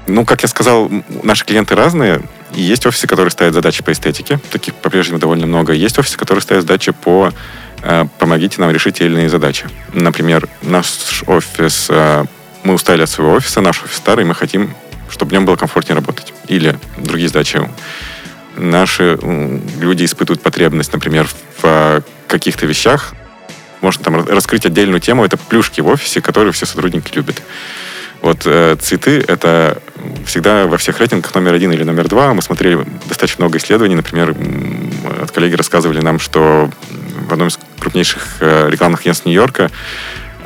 Ну, 0.07 0.25
как 0.25 0.43
я 0.43 0.49
сказал, 0.49 0.91
наши 1.23 1.45
клиенты 1.45 1.75
разные. 1.75 2.23
И 2.55 2.63
есть 2.63 2.87
офисы, 2.87 3.07
которые 3.07 3.31
ставят 3.31 3.55
задачи 3.55 3.83
по 3.83 3.93
эстетике. 3.93 4.39
Таких 4.51 4.75
по-прежнему 4.75 5.19
довольно 5.19 5.47
много. 5.47 5.73
Есть 5.73 5.99
офисы, 5.99 6.17
которые 6.17 6.43
ставят 6.43 6.63
задачи 6.63 6.93
по 6.93 7.33
э, 7.83 8.05
помогите 8.19 8.61
нам 8.61 8.71
решить 8.71 8.99
те 8.99 9.07
или 9.07 9.15
иные 9.15 9.29
задачи. 9.29 9.67
Например, 9.93 10.49
наш 10.63 11.25
офис, 11.27 11.87
э, 11.89 12.25
мы 12.63 12.75
устали 12.75 13.03
от 13.03 13.11
своего 13.11 13.33
офиса, 13.33 13.61
наш 13.61 13.83
офис 13.83 13.97
старый, 13.97 14.25
мы 14.25 14.35
хотим 14.35 14.75
чтобы 15.15 15.31
в 15.31 15.33
нем 15.33 15.45
было 15.47 15.57
комфортнее 15.57 15.95
работать. 15.95 16.35
Или 16.49 16.77
другие 16.99 17.29
задачи. 17.29 17.61
Наши 18.57 19.19
люди 19.81 20.05
испытывают 20.05 20.43
потребность, 20.43 20.93
например, 20.93 21.27
в 21.27 21.65
а, 21.65 22.03
каких-то 22.39 22.67
вещах. 22.67 23.15
Можно 23.81 24.05
там 24.05 24.27
раскрыть 24.27 24.67
отдельную 24.67 25.01
тему. 25.01 25.25
Это 25.25 25.37
плюшки 25.37 25.81
в 25.81 25.89
офисе, 25.89 26.21
которые 26.21 26.53
все 26.53 26.67
сотрудники 26.67 27.15
любят. 27.15 27.43
Вот 28.23 28.43
э, 28.47 28.77
цветы— 28.81 29.23
это 29.29 29.83
всегда 30.25 30.67
во 30.67 30.79
всех 30.79 30.99
рейтингах 30.99 31.35
номер 31.35 31.53
один 31.53 31.73
или 31.73 31.83
номер 31.83 32.09
два. 32.09 32.33
Мы 32.33 32.41
смотрели 32.41 32.85
достаточно 33.07 33.45
много 33.45 33.59
исследований. 33.59 33.95
Например, 33.95 34.35
от 35.21 35.31
коллеги 35.31 35.55
рассказывали 35.55 36.01
нам, 36.01 36.19
что 36.19 36.71
в 37.29 37.33
одном 37.33 37.49
из 37.49 37.59
крупнейших 37.79 38.37
э, 38.41 38.71
рекламных 38.71 39.03
агентств 39.03 39.27
Нью-Йорка 39.27 39.71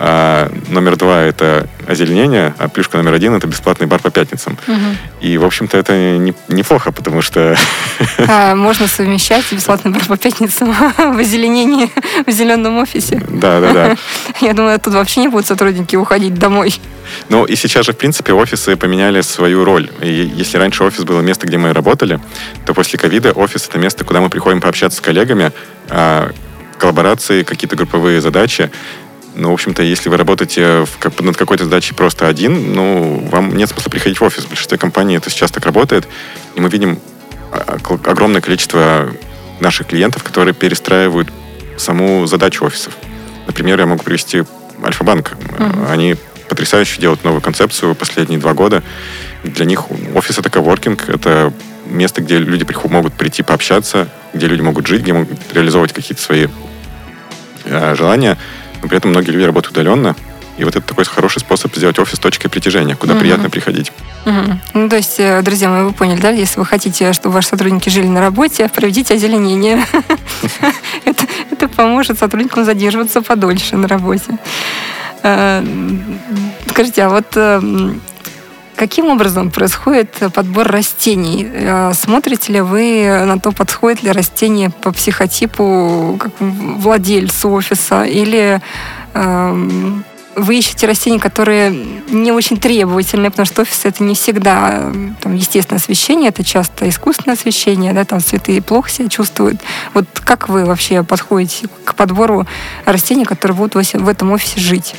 а 0.00 0.50
номер 0.68 0.96
два— 0.96 1.22
это 1.22 1.68
озеленение, 1.88 2.54
а 2.58 2.68
плюшка 2.68 2.98
номер 2.98 3.14
один— 3.14 3.34
это 3.36 3.48
бесплатный 3.48 3.88
бар 3.88 4.00
по 4.00 4.10
пятницам. 4.10 4.56
Угу. 4.68 4.76
И, 5.22 5.36
в 5.38 5.44
общем-то, 5.44 5.76
это 5.76 6.18
не, 6.18 6.34
неплохо, 6.48 6.92
потому 6.92 7.20
что... 7.20 7.56
А, 8.28 8.54
можно 8.54 8.86
совмещать 8.86 9.44
бесплатный 9.50 9.90
бар 9.90 10.04
по 10.06 10.16
пятницам 10.16 10.72
в 10.96 11.18
озеленении 11.18 11.90
в 12.24 12.30
зеленом 12.30 12.78
офисе. 12.78 13.20
Да, 13.28 13.60
да, 13.60 13.72
да. 13.72 13.96
Я 14.40 14.54
думаю, 14.54 14.78
тут 14.78 14.94
вообще 14.94 15.20
не 15.20 15.28
будут 15.28 15.46
сотрудники 15.46 15.96
уходить 15.96 16.34
домой. 16.34 16.74
Ну, 17.28 17.44
и 17.44 17.56
сейчас 17.56 17.86
же, 17.86 17.92
в 17.92 17.96
принципе, 17.96 18.32
офисы 18.34 18.76
поменяли 18.76 19.22
свою 19.22 19.64
роль. 19.64 19.90
И 20.00 20.30
если 20.36 20.58
раньше 20.58 20.84
офис 20.84 21.02
было 21.02 21.22
место, 21.22 21.48
где 21.48 21.58
мы 21.58 21.72
работали, 21.72 22.20
то 22.66 22.72
после 22.72 23.00
ковида 23.00 23.32
офис— 23.32 23.66
это 23.68 23.78
место, 23.78 24.04
куда 24.04 24.20
мы 24.20 24.30
приходим 24.30 24.60
пообщаться 24.60 24.98
с 24.98 25.00
коллегами, 25.00 25.50
а, 25.88 26.30
коллаборации, 26.78 27.42
какие-то 27.42 27.76
групповые 27.76 28.20
задачи. 28.20 28.70
Ну, 29.38 29.50
в 29.50 29.52
общем-то, 29.52 29.84
если 29.84 30.08
вы 30.08 30.16
работаете 30.16 30.84
в, 30.84 31.22
над 31.22 31.36
какой-то 31.36 31.62
задачей 31.62 31.94
просто 31.94 32.26
один, 32.26 32.72
ну, 32.72 33.24
вам 33.30 33.56
нет 33.56 33.68
смысла 33.68 33.88
приходить 33.88 34.18
в 34.18 34.24
офис. 34.24 34.44
В 34.44 34.48
большинстве 34.48 34.78
компаний 34.78 35.16
это 35.16 35.30
сейчас 35.30 35.52
так 35.52 35.64
работает. 35.64 36.08
И 36.56 36.60
мы 36.60 36.68
видим 36.68 36.98
огромное 38.04 38.40
количество 38.40 39.08
наших 39.60 39.86
клиентов, 39.86 40.24
которые 40.24 40.54
перестраивают 40.54 41.28
саму 41.76 42.26
задачу 42.26 42.64
офисов. 42.64 42.94
Например, 43.46 43.78
я 43.78 43.86
могу 43.86 44.02
привести 44.02 44.42
Альфа-банк. 44.84 45.36
Uh-huh. 45.40 45.92
Они 45.92 46.16
потрясающе 46.48 47.00
делают 47.00 47.22
новую 47.22 47.40
концепцию 47.40 47.94
последние 47.94 48.40
два 48.40 48.54
года. 48.54 48.82
Для 49.44 49.66
них 49.66 49.84
офис— 50.16 50.36
это 50.40 50.50
коворкинг, 50.50 51.08
это 51.08 51.52
место, 51.86 52.22
где 52.22 52.38
люди 52.38 52.66
могут 52.88 53.14
прийти 53.14 53.44
пообщаться, 53.44 54.08
где 54.34 54.48
люди 54.48 54.62
могут 54.62 54.88
жить, 54.88 55.02
где 55.02 55.12
могут 55.12 55.38
реализовывать 55.52 55.92
какие-то 55.92 56.20
свои 56.20 56.48
э, 57.66 57.94
желания 57.94 58.36
но 58.82 58.88
при 58.88 58.98
этом 58.98 59.10
многие 59.10 59.30
люди 59.30 59.44
работают 59.44 59.76
удаленно, 59.76 60.14
и 60.58 60.64
вот 60.64 60.74
это 60.74 60.86
такой 60.86 61.04
хороший 61.04 61.38
способ 61.38 61.74
сделать 61.76 61.98
офис 62.00 62.18
точкой 62.18 62.48
притяжения, 62.48 62.96
куда 62.96 63.14
угу. 63.14 63.20
приятно 63.20 63.48
приходить. 63.48 63.92
Угу. 64.26 64.58
Ну, 64.74 64.88
то 64.88 64.96
есть, 64.96 65.14
э, 65.18 65.40
друзья 65.42 65.68
мои, 65.68 65.84
вы 65.84 65.92
поняли, 65.92 66.20
да? 66.20 66.30
Если 66.30 66.58
вы 66.58 66.66
хотите, 66.66 67.12
чтобы 67.12 67.36
ваши 67.36 67.48
сотрудники 67.48 67.88
жили 67.88 68.06
на 68.08 68.20
работе, 68.20 68.68
проведите 68.68 69.14
озеленение. 69.14 69.84
Это 71.04 71.68
поможет 71.68 72.18
сотрудникам 72.18 72.64
задерживаться 72.64 73.22
подольше 73.22 73.76
на 73.76 73.86
работе. 73.86 74.36
Э, 75.22 75.64
скажите, 76.68 77.04
а 77.04 77.08
вот 77.08 77.26
э, 77.36 77.60
Каким 78.78 79.06
образом 79.06 79.50
происходит 79.50 80.14
подбор 80.32 80.68
растений? 80.68 81.48
Смотрите 81.94 82.52
ли 82.52 82.60
вы 82.60 83.24
на 83.26 83.40
то, 83.40 83.50
подходит 83.50 84.04
ли 84.04 84.12
растение 84.12 84.70
по 84.70 84.92
психотипу 84.92 86.16
как 86.20 86.30
владельцу 86.38 87.50
офиса 87.50 88.04
или 88.04 88.60
эм, 89.14 90.04
вы 90.36 90.58
ищете 90.58 90.86
растения, 90.86 91.18
которые 91.18 91.72
не 92.08 92.30
очень 92.30 92.56
требовательные, 92.56 93.32
потому 93.32 93.46
что 93.46 93.62
офис 93.62 93.80
это 93.84 94.04
не 94.04 94.14
всегда 94.14 94.92
там, 95.20 95.34
естественное 95.34 95.80
освещение, 95.80 96.28
это 96.28 96.44
часто 96.44 96.88
искусственное 96.88 97.34
освещение, 97.34 97.92
да, 97.92 98.04
там 98.04 98.20
цветы 98.20 98.62
плохо 98.62 98.90
себя 98.90 99.08
чувствуют. 99.08 99.60
Вот 99.92 100.06
как 100.22 100.48
вы 100.48 100.64
вообще 100.64 101.02
подходите 101.02 101.66
к 101.84 101.96
подбору 101.96 102.46
растений, 102.84 103.24
которые 103.24 103.56
будут 103.56 103.74
в 103.74 104.08
этом 104.08 104.30
офисе 104.30 104.60
жить? 104.60 104.94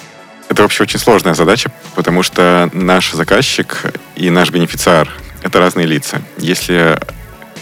Это 0.50 0.64
вообще 0.64 0.84
очень 0.84 1.00
сложная 1.00 1.36
задача, 1.36 1.72
потому 1.96 2.24
что 2.24 2.70
наш 2.74 3.14
заказчик 3.14 3.94
и 4.16 4.32
наш 4.32 4.50
бенефициар— 4.50 5.08
это 5.44 5.60
разные 5.60 5.86
лица. 5.86 6.22
Если 6.38 7.00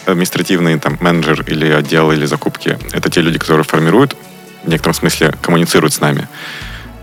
административный 0.05 0.79
там, 0.79 0.97
менеджер 1.01 1.43
или 1.47 1.69
отдел 1.69 2.13
или 2.13 2.25
закупки— 2.25 2.79
это 2.93 3.09
те 3.09 3.19
люди, 3.19 3.37
которые 3.37 3.65
формируют, 3.65 4.15
в 4.63 4.69
некотором 4.69 4.93
смысле 4.93 5.33
коммуницируют 5.41 5.93
с 5.93 5.99
нами, 5.99 6.29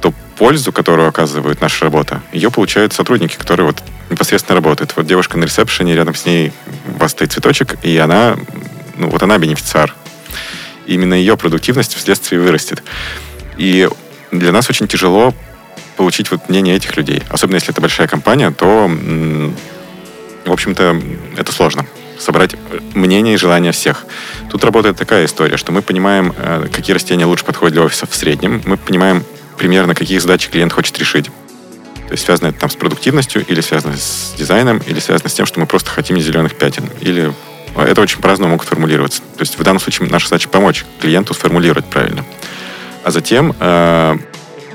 то 0.00 0.14
пользу, 0.36 0.72
которую 0.72 1.06
оказывает 1.06 1.60
наша 1.60 1.84
работа, 1.84 2.22
ее 2.32 2.50
получают 2.50 2.94
сотрудники, 2.94 3.36
которые 3.36 3.66
вот 3.66 3.82
непосредственно 4.08 4.56
работают. 4.56 4.94
Вот 4.96 5.06
девушка 5.06 5.36
на 5.36 5.44
ресепшене, 5.44 5.94
рядом 5.94 6.14
с 6.14 6.24
ней 6.24 6.52
у 6.94 6.98
вас 6.98 7.10
стоит 7.10 7.32
цветочек, 7.32 7.76
и 7.82 7.96
она, 7.98 8.36
ну 8.96 9.10
вот 9.10 9.22
она 9.22 9.36
бенефициар. 9.36 9.94
Именно 10.86 11.14
ее 11.14 11.36
продуктивность 11.36 11.94
вследствие 11.94 12.40
вырастет. 12.40 12.82
И 13.58 13.88
для 14.32 14.50
нас 14.50 14.68
очень 14.70 14.88
тяжело 14.88 15.34
получить 15.96 16.30
вот 16.30 16.48
мнение 16.48 16.76
этих 16.76 16.96
людей. 16.96 17.22
Особенно 17.28 17.56
если 17.56 17.70
это 17.70 17.80
большая 17.80 18.08
компания, 18.08 18.50
то, 18.50 18.90
в 20.44 20.52
общем-то, 20.52 21.00
это 21.36 21.52
сложно 21.52 21.86
собрать 22.18 22.56
мнение 22.94 23.34
и 23.34 23.36
желания 23.36 23.72
всех. 23.72 24.06
Тут 24.50 24.64
работает 24.64 24.96
такая 24.96 25.26
история, 25.26 25.56
что 25.56 25.72
мы 25.72 25.82
понимаем, 25.82 26.32
э, 26.36 26.68
какие 26.72 26.94
растения 26.94 27.26
лучше 27.26 27.44
подходят 27.44 27.74
для 27.74 27.82
офиса 27.82 28.06
в 28.06 28.14
среднем, 28.14 28.62
мы 28.64 28.76
понимаем 28.76 29.24
примерно, 29.58 29.94
какие 29.94 30.18
задачи 30.18 30.50
клиент 30.50 30.72
хочет 30.72 30.98
решить. 30.98 31.26
То 32.06 32.12
есть 32.12 32.24
связано 32.24 32.48
это 32.48 32.60
там 32.60 32.70
с 32.70 32.76
продуктивностью, 32.76 33.44
или 33.46 33.60
связано 33.60 33.96
с 33.96 34.34
дизайном, 34.36 34.78
или 34.78 35.00
связано 35.00 35.28
с 35.28 35.34
тем, 35.34 35.46
что 35.46 35.58
мы 35.60 35.66
просто 35.66 35.90
хотим 35.90 36.18
зеленых 36.18 36.54
пятен. 36.54 36.88
Или 37.00 37.32
это 37.76 38.00
очень 38.00 38.20
по-разному 38.20 38.52
могут 38.52 38.68
формулироваться. 38.68 39.20
То 39.36 39.40
есть 39.40 39.58
в 39.58 39.62
данном 39.62 39.80
случае 39.80 40.08
наша 40.08 40.28
задача 40.28 40.48
помочь 40.48 40.84
клиенту 41.00 41.34
сформулировать 41.34 41.86
правильно. 41.86 42.24
А 43.02 43.10
затем 43.10 43.54
э, 43.58 44.16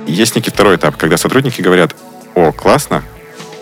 есть 0.10 0.36
некий 0.36 0.52
второй 0.52 0.76
этап, 0.76 0.98
когда 0.98 1.18
сотрудники 1.18 1.62
говорят, 1.62 1.96
о, 2.36 2.52
классно, 2.52 3.04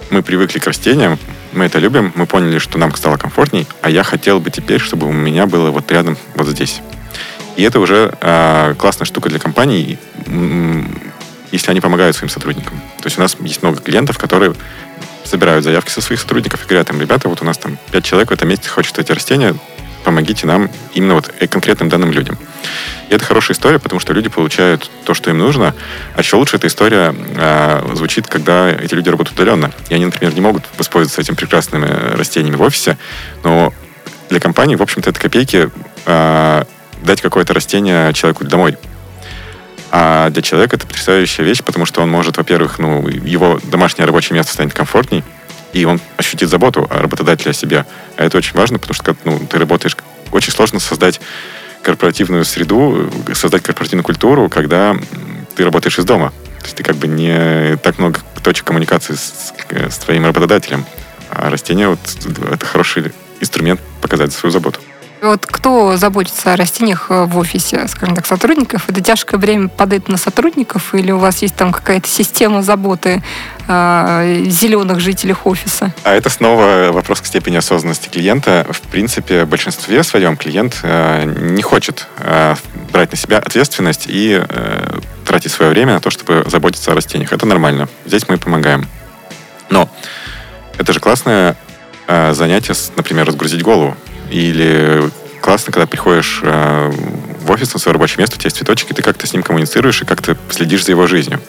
мы 0.09 0.23
привыкли 0.23 0.59
к 0.59 0.67
растениям, 0.67 1.19
мы 1.51 1.65
это 1.65 1.79
любим, 1.79 2.11
мы 2.15 2.25
поняли, 2.25 2.59
что 2.59 2.77
нам 2.77 2.95
стало 2.95 3.17
комфортней, 3.17 3.67
а 3.81 3.89
я 3.89 4.03
хотел 4.03 4.39
бы 4.39 4.49
теперь, 4.51 4.79
чтобы 4.79 5.07
у 5.07 5.11
меня 5.11 5.45
было 5.45 5.71
вот 5.71 5.91
рядом, 5.91 6.17
вот 6.35 6.47
здесь. 6.47 6.81
И 7.55 7.63
это 7.63 7.79
уже 7.79 8.15
э, 8.21 8.75
классная 8.77 9.05
штука 9.05 9.29
для 9.29 9.39
компаний, 9.39 9.97
если 11.51 11.71
они 11.71 11.81
помогают 11.81 12.15
своим 12.15 12.29
сотрудникам. 12.29 12.79
То 12.99 13.05
есть 13.05 13.17
у 13.17 13.21
нас 13.21 13.35
есть 13.39 13.63
много 13.63 13.81
клиентов, 13.81 14.17
которые 14.17 14.53
собирают 15.23 15.63
заявки 15.63 15.89
со 15.89 16.01
своих 16.01 16.21
сотрудников 16.21 16.63
и 16.63 16.67
говорят 16.67 16.89
им, 16.89 17.01
ребята, 17.01 17.29
вот 17.29 17.41
у 17.41 17.45
нас 17.45 17.57
там 17.57 17.77
пять 17.91 18.05
человек 18.05 18.29
в 18.29 18.33
этом 18.33 18.47
месте 18.47 18.69
хочет 18.69 18.97
эти 18.99 19.11
растения, 19.11 19.55
помогите 20.03 20.47
нам 20.47 20.69
именно 20.93 21.15
вот 21.15 21.31
конкретным 21.49 21.89
данным 21.89 22.11
людям. 22.11 22.37
И 23.09 23.13
это 23.13 23.23
хорошая 23.23 23.55
история, 23.55 23.79
потому 23.79 23.99
что 23.99 24.13
люди 24.13 24.29
получают 24.29 24.89
то, 25.05 25.13
что 25.13 25.29
им 25.29 25.37
нужно. 25.37 25.73
А 26.15 26.19
еще 26.19 26.35
лучше 26.35 26.57
эта 26.57 26.67
история 26.67 27.15
э, 27.15 27.93
звучит, 27.93 28.27
когда 28.27 28.69
эти 28.69 28.93
люди 28.93 29.09
работают 29.09 29.39
удаленно. 29.39 29.71
И 29.89 29.93
они, 29.93 30.05
например, 30.05 30.33
не 30.33 30.41
могут 30.41 30.63
воспользоваться 30.77 31.21
этими 31.21 31.35
прекрасными 31.35 32.15
растениями 32.17 32.55
в 32.55 32.61
офисе, 32.61 32.97
но 33.43 33.73
для 34.29 34.39
компании, 34.39 34.75
в 34.75 34.81
общем-то, 34.81 35.09
это 35.09 35.19
копейки 35.19 35.69
э, 36.05 36.63
дать 37.03 37.21
какое-то 37.21 37.53
растение 37.53 38.13
человеку 38.13 38.43
домой. 38.43 38.77
А 39.89 40.29
для 40.29 40.41
человека 40.41 40.75
это 40.75 40.85
потрясающая 40.85 41.45
вещь, 41.45 41.63
потому 41.63 41.85
что 41.85 42.01
он 42.01 42.09
может, 42.09 42.37
во-первых, 42.37 42.77
ну, 42.77 43.07
его 43.07 43.59
домашнее 43.63 44.05
рабочее 44.05 44.35
место 44.35 44.51
станет 44.51 44.73
комфортней, 44.73 45.23
и 45.73 45.85
он 45.85 45.99
ощутит 46.17 46.49
заботу 46.49 46.87
работодателя 46.89 47.51
о 47.51 47.53
себе. 47.53 47.85
А 48.15 48.25
это 48.25 48.37
очень 48.37 48.55
важно, 48.55 48.79
потому 48.79 48.95
что 48.95 49.15
ну, 49.25 49.39
ты 49.39 49.57
работаешь... 49.57 49.95
Очень 50.31 50.51
сложно 50.51 50.81
создать 50.81 51.21
корпоративную 51.81 52.43
среду, 52.43 53.09
создать 53.33 53.63
корпоративную 53.63 54.03
культуру, 54.03 54.49
когда 54.49 54.93
ты 55.55 55.63
работаешь 55.63 55.97
из 55.97 56.03
дома. 56.03 56.33
То 56.59 56.65
есть 56.65 56.75
ты 56.75 56.83
как 56.83 56.97
бы 56.97 57.07
не 57.07 57.77
так 57.77 57.97
много 57.97 58.19
точек 58.43 58.65
коммуникации 58.65 59.13
с, 59.13 59.53
с 59.69 59.97
твоим 59.99 60.25
работодателем. 60.25 60.85
А 61.29 61.49
растение 61.49 61.87
вот 61.87 61.99
это 62.51 62.65
хороший 62.65 63.13
инструмент 63.39 63.79
показать 64.01 64.33
свою 64.33 64.51
заботу. 64.51 64.81
Вот 65.21 65.45
кто 65.47 65.97
заботится 65.97 66.53
о 66.53 66.55
растениях 66.55 67.07
э, 67.09 67.25
в 67.25 67.37
офисе, 67.37 67.87
скажем 67.87 68.15
так, 68.15 68.25
сотрудников? 68.25 68.87
Это 68.87 69.01
тяжкое 69.01 69.39
время 69.39 69.67
падает 69.67 70.09
на 70.09 70.17
сотрудников 70.17 70.93
или 70.93 71.11
у 71.11 71.17
вас 71.17 71.41
есть 71.41 71.55
там 71.55 71.71
какая-то 71.71 72.07
система 72.07 72.61
заботы 72.61 73.23
э, 73.67 74.43
зеленых 74.47 74.99
жителей 74.99 75.35
офиса? 75.43 75.91
А 76.03 76.13
это 76.13 76.29
снова 76.29 76.91
вопрос 76.91 77.21
к 77.21 77.25
степени 77.25 77.57
осознанности 77.57 78.09
клиента. 78.09 78.67
В 78.69 78.81
принципе, 78.81 79.45
в 79.45 79.49
большинстве 79.49 80.03
своем 80.03 80.37
клиент 80.37 80.79
э, 80.83 81.23
не 81.25 81.63
хочет 81.63 82.07
брать 82.91 83.11
на 83.11 83.17
себя 83.17 83.39
ответственность 83.39 84.05
и 84.07 84.41
тратить 85.25 85.51
свое 85.51 85.71
время 85.71 85.93
на 85.93 85.99
то, 85.99 86.09
чтобы 86.09 86.45
заботиться 86.47 86.91
о 86.91 86.95
растениях. 86.95 87.33
Это 87.33 87.45
нормально. 87.45 87.87
Здесь 88.05 88.27
мы 88.27 88.37
помогаем. 88.37 88.87
Но 89.69 89.89
это 90.77 90.93
же 90.93 90.99
классное 90.99 91.55
занятие, 92.07 92.73
например, 92.95 93.27
разгрузить 93.27 93.61
голову. 93.61 93.95
Или 94.29 95.09
классно, 95.41 95.71
когда 95.71 95.87
приходишь 95.87 96.41
э, 96.43 96.91
в 97.41 97.51
офис 97.51 97.73
на 97.73 97.79
свое 97.79 97.93
рабочее 97.93 98.17
место, 98.19 98.35
у 98.35 98.39
тебя 98.39 98.47
есть 98.47 98.57
цветочек, 98.57 98.91
и 98.91 98.93
ты 98.93 99.01
как-то 99.01 99.25
с 99.25 99.33
ним 99.33 99.43
коммуницируешь 99.43 100.01
и 100.01 100.05
как-то 100.05 100.37
следишь 100.49 100.85
за 100.85 100.91
его 100.91 101.07
жизнью. 101.07 101.39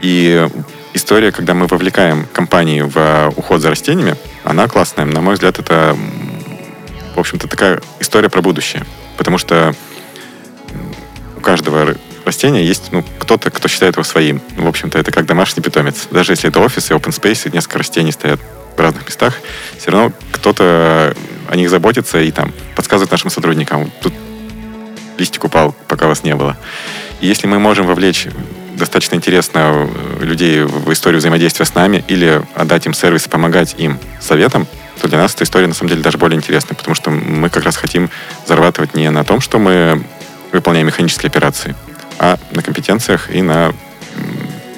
И 0.00 0.48
история, 0.94 1.32
когда 1.32 1.54
мы 1.54 1.66
вовлекаем 1.66 2.26
компании 2.32 2.80
в 2.80 2.96
э, 2.96 3.28
уход 3.36 3.60
за 3.60 3.70
растениями, 3.70 4.16
она 4.44 4.68
классная. 4.68 5.04
На 5.04 5.20
мой 5.20 5.34
взгляд, 5.34 5.58
это, 5.58 5.96
в 7.14 7.20
общем-то, 7.20 7.48
такая 7.48 7.80
история 8.00 8.28
про 8.28 8.40
будущее. 8.40 8.84
Потому 9.16 9.38
что 9.38 9.74
у 11.36 11.40
каждого 11.40 11.94
растения 12.24 12.64
есть 12.64 12.90
ну, 12.90 13.04
кто-то, 13.18 13.50
кто 13.50 13.68
считает 13.68 13.96
его 13.96 14.04
своим. 14.04 14.40
В 14.56 14.66
общем-то, 14.66 14.98
это 14.98 15.10
как 15.10 15.26
домашний 15.26 15.62
питомец. 15.62 16.08
Даже 16.10 16.32
если 16.32 16.48
это 16.48 16.60
офис 16.60 16.90
и 16.90 16.94
open 16.94 17.10
space, 17.10 17.48
и 17.48 17.54
несколько 17.54 17.78
растений 17.78 18.12
стоят 18.12 18.40
в 18.76 18.80
разных 18.80 19.06
местах, 19.06 19.34
все 19.78 19.90
равно 19.90 20.12
кто-то 20.32 21.14
о 21.54 21.56
них 21.56 21.70
заботится 21.70 22.20
и 22.20 22.30
там 22.30 22.52
подсказывает 22.76 23.10
нашим 23.10 23.30
сотрудникам. 23.30 23.90
Тут 24.02 24.12
листик 25.18 25.44
упал, 25.44 25.74
пока 25.88 26.06
вас 26.06 26.24
не 26.24 26.34
было. 26.34 26.56
И 27.20 27.26
если 27.26 27.46
мы 27.46 27.58
можем 27.58 27.86
вовлечь 27.86 28.26
достаточно 28.76 29.14
интересно 29.14 29.88
э, 30.20 30.24
людей 30.24 30.64
в 30.64 30.92
историю 30.92 31.20
взаимодействия 31.20 31.64
с 31.64 31.74
нами 31.74 32.04
или 32.08 32.42
отдать 32.56 32.86
им 32.86 32.92
сервис 32.92 33.26
и 33.26 33.28
помогать 33.28 33.76
им 33.78 34.00
советом, 34.20 34.66
то 35.00 35.06
для 35.06 35.18
нас 35.18 35.34
эта 35.34 35.44
история 35.44 35.68
на 35.68 35.74
самом 35.74 35.90
деле 35.90 36.02
даже 36.02 36.18
более 36.18 36.36
интересная, 36.36 36.74
потому 36.74 36.96
что 36.96 37.10
мы 37.10 37.48
как 37.50 37.62
раз 37.64 37.76
хотим 37.76 38.10
зарабатывать 38.46 38.94
не 38.94 39.08
на 39.10 39.24
том, 39.24 39.40
что 39.40 39.58
мы 39.58 40.02
выполняем 40.50 40.88
механические 40.88 41.28
операции, 41.28 41.76
а 42.18 42.36
на 42.50 42.62
компетенциях 42.62 43.30
и 43.30 43.42
на 43.42 43.72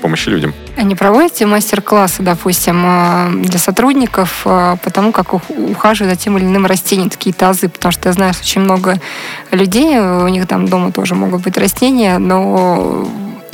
помощи 0.07 0.29
людям. 0.29 0.55
Не 0.77 0.95
проводите 0.95 1.47
мастер-классы, 1.47 2.23
допустим, 2.23 2.81
а, 2.87 3.29
для 3.29 3.59
сотрудников 3.59 4.43
а, 4.45 4.77
по 4.77 4.91
тому, 4.91 5.11
как 5.11 5.35
ухаживать 5.35 6.13
за 6.13 6.17
тем 6.17 6.39
или 6.39 6.45
иным 6.45 6.65
растением, 6.65 7.11
такие 7.11 7.35
тазы, 7.35 7.69
потому 7.69 7.91
что 7.91 8.09
я 8.09 8.13
знаю, 8.13 8.33
что 8.33 8.43
очень 8.43 8.61
много 8.61 9.01
людей, 9.51 9.99
у 9.99 10.29
них 10.29 10.47
там 10.47 10.69
дома 10.69 10.93
тоже 10.93 11.17
могут 11.17 11.43
быть 11.43 11.59
растения, 11.59 12.19
но 12.19 13.09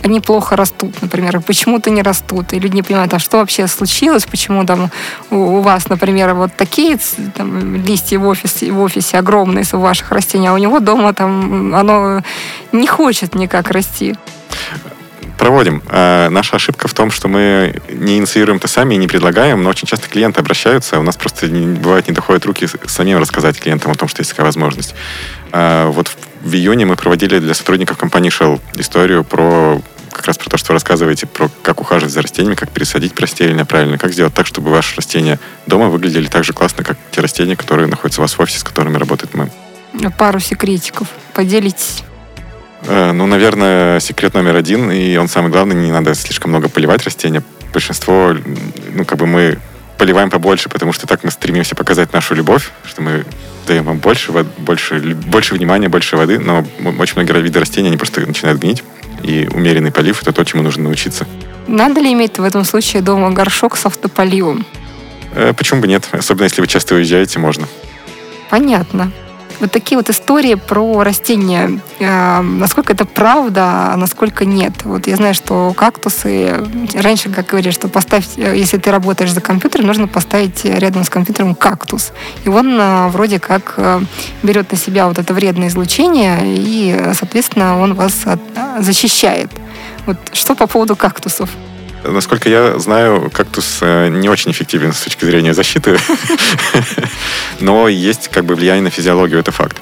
они 0.04 0.20
плохо 0.20 0.56
растут, 0.56 1.00
например, 1.00 1.40
почему-то 1.40 1.88
не 1.88 2.02
растут, 2.02 2.52
и 2.52 2.58
люди 2.58 2.74
не 2.74 2.82
понимают, 2.82 3.14
а 3.14 3.18
что 3.18 3.38
вообще 3.38 3.66
случилось, 3.66 4.26
почему 4.26 4.66
там 4.66 4.90
у, 5.30 5.36
у 5.36 5.60
вас, 5.62 5.88
например, 5.88 6.34
вот 6.34 6.50
такие 6.54 6.98
там, 7.34 7.76
листья 7.76 8.18
в 8.18 8.26
офисе, 8.26 8.70
в 8.72 8.80
офисе 8.82 9.18
огромные 9.18 9.64
у 9.72 9.78
ваших 9.78 10.12
растений, 10.12 10.48
а 10.48 10.52
у 10.52 10.58
него 10.58 10.80
дома 10.80 11.14
там 11.14 11.74
оно 11.74 12.20
не 12.72 12.86
хочет 12.86 13.34
никак 13.34 13.70
расти. 13.70 14.16
Проводим. 15.38 15.82
А, 15.88 16.28
наша 16.28 16.56
ошибка 16.56 16.88
в 16.88 16.94
том, 16.94 17.10
что 17.10 17.28
мы 17.28 17.74
не 17.90 18.18
инициируем 18.18 18.58
это 18.58 18.68
сами 18.68 18.94
и 18.94 18.98
не 18.98 19.08
предлагаем, 19.08 19.62
но 19.62 19.70
очень 19.70 19.86
часто 19.86 20.08
клиенты 20.08 20.40
обращаются, 20.40 20.98
у 20.98 21.02
нас 21.02 21.16
просто 21.16 21.48
не, 21.48 21.66
бывает 21.66 22.08
не 22.08 22.14
доходят 22.14 22.44
руки 22.46 22.66
самим 22.86 23.18
рассказать 23.18 23.60
клиентам 23.60 23.92
о 23.92 23.94
том, 23.94 24.08
что 24.08 24.20
есть 24.20 24.30
такая 24.30 24.46
возможность. 24.46 24.94
А, 25.50 25.88
вот 25.88 26.08
в, 26.08 26.16
в 26.42 26.54
июне 26.54 26.86
мы 26.86 26.96
проводили 26.96 27.38
для 27.38 27.54
сотрудников 27.54 27.98
компании 27.98 28.30
Shell 28.30 28.60
историю 28.74 29.24
про 29.24 29.80
как 30.12 30.26
раз 30.26 30.38
про 30.38 30.50
то, 30.50 30.56
что 30.58 30.72
вы 30.72 30.74
рассказываете, 30.74 31.26
про 31.26 31.50
как 31.62 31.80
ухаживать 31.80 32.12
за 32.12 32.22
растениями, 32.22 32.54
как 32.54 32.70
пересадить 32.70 33.18
растения 33.18 33.64
правильно, 33.64 33.98
как 33.98 34.12
сделать 34.12 34.34
так, 34.34 34.46
чтобы 34.46 34.70
ваши 34.70 34.94
растения 34.96 35.40
дома 35.66 35.88
выглядели 35.88 36.26
так 36.26 36.44
же 36.44 36.52
классно, 36.52 36.84
как 36.84 36.98
те 37.10 37.20
растения, 37.20 37.56
которые 37.56 37.88
находятся 37.88 38.20
у 38.20 38.22
вас 38.22 38.34
в 38.34 38.40
офисе, 38.40 38.58
с 38.58 38.62
которыми 38.62 38.98
работает 38.98 39.34
мы. 39.34 39.50
Пару 40.18 40.38
секретиков 40.38 41.08
поделитесь. 41.34 42.04
Э, 42.86 43.12
ну, 43.12 43.26
наверное, 43.26 44.00
секрет 44.00 44.34
номер 44.34 44.56
один, 44.56 44.90
и 44.90 45.16
он 45.16 45.28
самый 45.28 45.50
главный, 45.50 45.74
не 45.74 45.92
надо 45.92 46.14
слишком 46.14 46.50
много 46.50 46.68
поливать 46.68 47.04
растения. 47.04 47.42
Большинство, 47.72 48.34
ну, 48.92 49.04
как 49.04 49.18
бы 49.18 49.26
мы 49.26 49.58
поливаем 49.98 50.30
побольше, 50.30 50.68
потому 50.68 50.92
что 50.92 51.06
так 51.06 51.22
мы 51.22 51.30
стремимся 51.30 51.74
показать 51.74 52.12
нашу 52.12 52.34
любовь, 52.34 52.70
что 52.84 53.02
мы 53.02 53.24
даем 53.68 53.84
вам 53.84 53.98
больше, 53.98 54.32
больше, 54.58 54.98
больше 54.98 55.54
внимания, 55.54 55.88
больше 55.88 56.16
воды, 56.16 56.40
но 56.40 56.66
очень 56.98 57.14
многие 57.14 57.40
виды 57.40 57.60
растений, 57.60 57.88
они 57.88 57.96
просто 57.96 58.20
начинают 58.20 58.60
гнить, 58.60 58.82
и 59.22 59.48
умеренный 59.52 59.92
полив— 59.92 60.20
это 60.22 60.32
то, 60.32 60.44
чему 60.44 60.62
нужно 60.62 60.84
научиться. 60.84 61.26
Надо 61.68 62.00
ли 62.00 62.12
иметь 62.12 62.38
в 62.38 62.42
этом 62.42 62.64
случае 62.64 63.02
дома 63.02 63.30
горшок 63.30 63.76
с 63.76 63.86
автополивом? 63.86 64.66
Э, 65.36 65.52
почему 65.56 65.80
бы 65.80 65.86
нет? 65.86 66.08
Особенно, 66.10 66.44
если 66.44 66.60
вы 66.60 66.66
часто 66.66 66.96
уезжаете, 66.96 67.38
можно. 67.38 67.68
Понятно 68.50 69.12
вот 69.60 69.70
такие 69.70 69.96
вот 69.96 70.10
истории 70.10 70.54
про 70.54 71.02
растения. 71.02 71.80
Э, 71.98 72.40
насколько 72.40 72.92
это 72.92 73.04
правда, 73.04 73.92
а 73.92 73.96
насколько 73.96 74.44
нет. 74.44 74.72
Вот 74.84 75.06
я 75.06 75.16
знаю, 75.16 75.34
что 75.34 75.72
кактусы... 75.76 76.64
Раньше, 76.94 77.30
как 77.30 77.46
говорили, 77.46 77.72
что 77.72 77.88
поставь, 77.88 78.26
э, 78.36 78.56
если 78.56 78.78
ты 78.78 78.90
работаешь 78.90 79.32
за 79.32 79.40
компьютером, 79.40 79.86
нужно 79.86 80.08
поставить 80.08 80.64
рядом 80.64 81.04
с 81.04 81.10
компьютером 81.10 81.54
кактус. 81.54 82.12
И 82.44 82.48
он 82.48 82.78
э, 82.78 83.08
вроде 83.08 83.38
как 83.38 83.78
берет 84.42 84.70
на 84.70 84.78
себя 84.78 85.06
вот 85.06 85.18
это 85.18 85.34
вредное 85.34 85.68
излучение, 85.68 86.38
и, 86.44 87.12
соответственно, 87.14 87.80
он 87.80 87.94
вас 87.94 88.24
защищает. 88.78 89.50
Вот 90.06 90.16
что 90.32 90.54
по 90.54 90.66
поводу 90.66 90.96
кактусов? 90.96 91.50
Насколько 92.04 92.48
я 92.48 92.78
знаю, 92.78 93.30
кактус 93.32 93.78
э, 93.80 94.08
не 94.08 94.28
очень 94.28 94.50
эффективен 94.50 94.92
с 94.92 95.00
точки 95.00 95.24
зрения 95.24 95.54
защиты, 95.54 95.98
но 97.60 97.88
есть 97.88 98.28
как 98.28 98.44
бы 98.44 98.54
влияние 98.54 98.82
на 98.82 98.90
физиологию, 98.90 99.40
это 99.40 99.52
факт. 99.52 99.76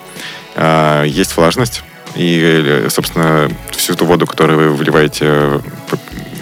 А, 0.54 1.04
есть 1.04 1.36
влажность, 1.36 1.82
и, 2.16 2.86
собственно, 2.88 3.50
всю 3.70 3.94
ту 3.94 4.04
воду, 4.04 4.26
которую 4.26 4.58
вы 4.58 4.76
вливаете 4.76 5.60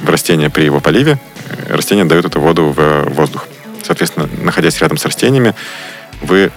в 0.02 0.08
растение 0.08 0.50
при 0.50 0.64
его 0.64 0.80
поливе, 0.80 1.18
растение 1.68 2.04
дает 2.04 2.24
эту 2.24 2.40
воду 2.40 2.74
в 2.76 3.04
воздух. 3.10 3.46
Соответственно, 3.82 4.28
находясь 4.42 4.80
рядом 4.80 4.98
с 4.98 5.04
растениями, 5.04 5.54
вы 6.22 6.50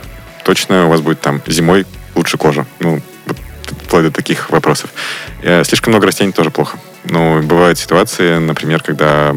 точно, 0.43 0.87
у 0.87 0.89
вас 0.89 1.01
будет 1.01 1.21
там 1.21 1.41
зимой 1.47 1.85
лучше 2.15 2.37
кожа. 2.37 2.65
Ну, 2.79 3.01
вплоть 3.85 4.03
до 4.03 4.11
таких 4.11 4.49
вопросов. 4.49 4.89
Э, 5.43 5.63
слишком 5.63 5.91
много 5.91 6.07
растений 6.07 6.31
тоже 6.31 6.49
плохо. 6.49 6.77
Ну, 7.05 7.41
бывают 7.41 7.79
ситуации, 7.79 8.37
например, 8.37 8.81
когда 8.83 9.33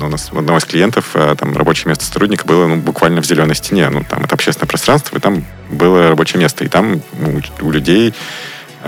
у 0.00 0.08
нас 0.08 0.30
у 0.32 0.38
одного 0.38 0.58
из 0.58 0.64
клиентов 0.64 1.10
э, 1.14 1.34
там 1.38 1.56
рабочее 1.56 1.88
место 1.88 2.04
сотрудника 2.04 2.46
было 2.46 2.66
ну, 2.66 2.76
буквально 2.76 3.22
в 3.22 3.26
зеленой 3.26 3.56
стене. 3.56 3.88
Ну, 3.88 4.04
там 4.08 4.24
это 4.24 4.34
общественное 4.34 4.68
пространство, 4.68 5.16
и 5.16 5.20
там 5.20 5.44
было 5.70 6.08
рабочее 6.08 6.40
место. 6.40 6.64
И 6.64 6.68
там 6.68 7.00
ну, 7.18 7.40
у 7.60 7.70
людей 7.70 8.14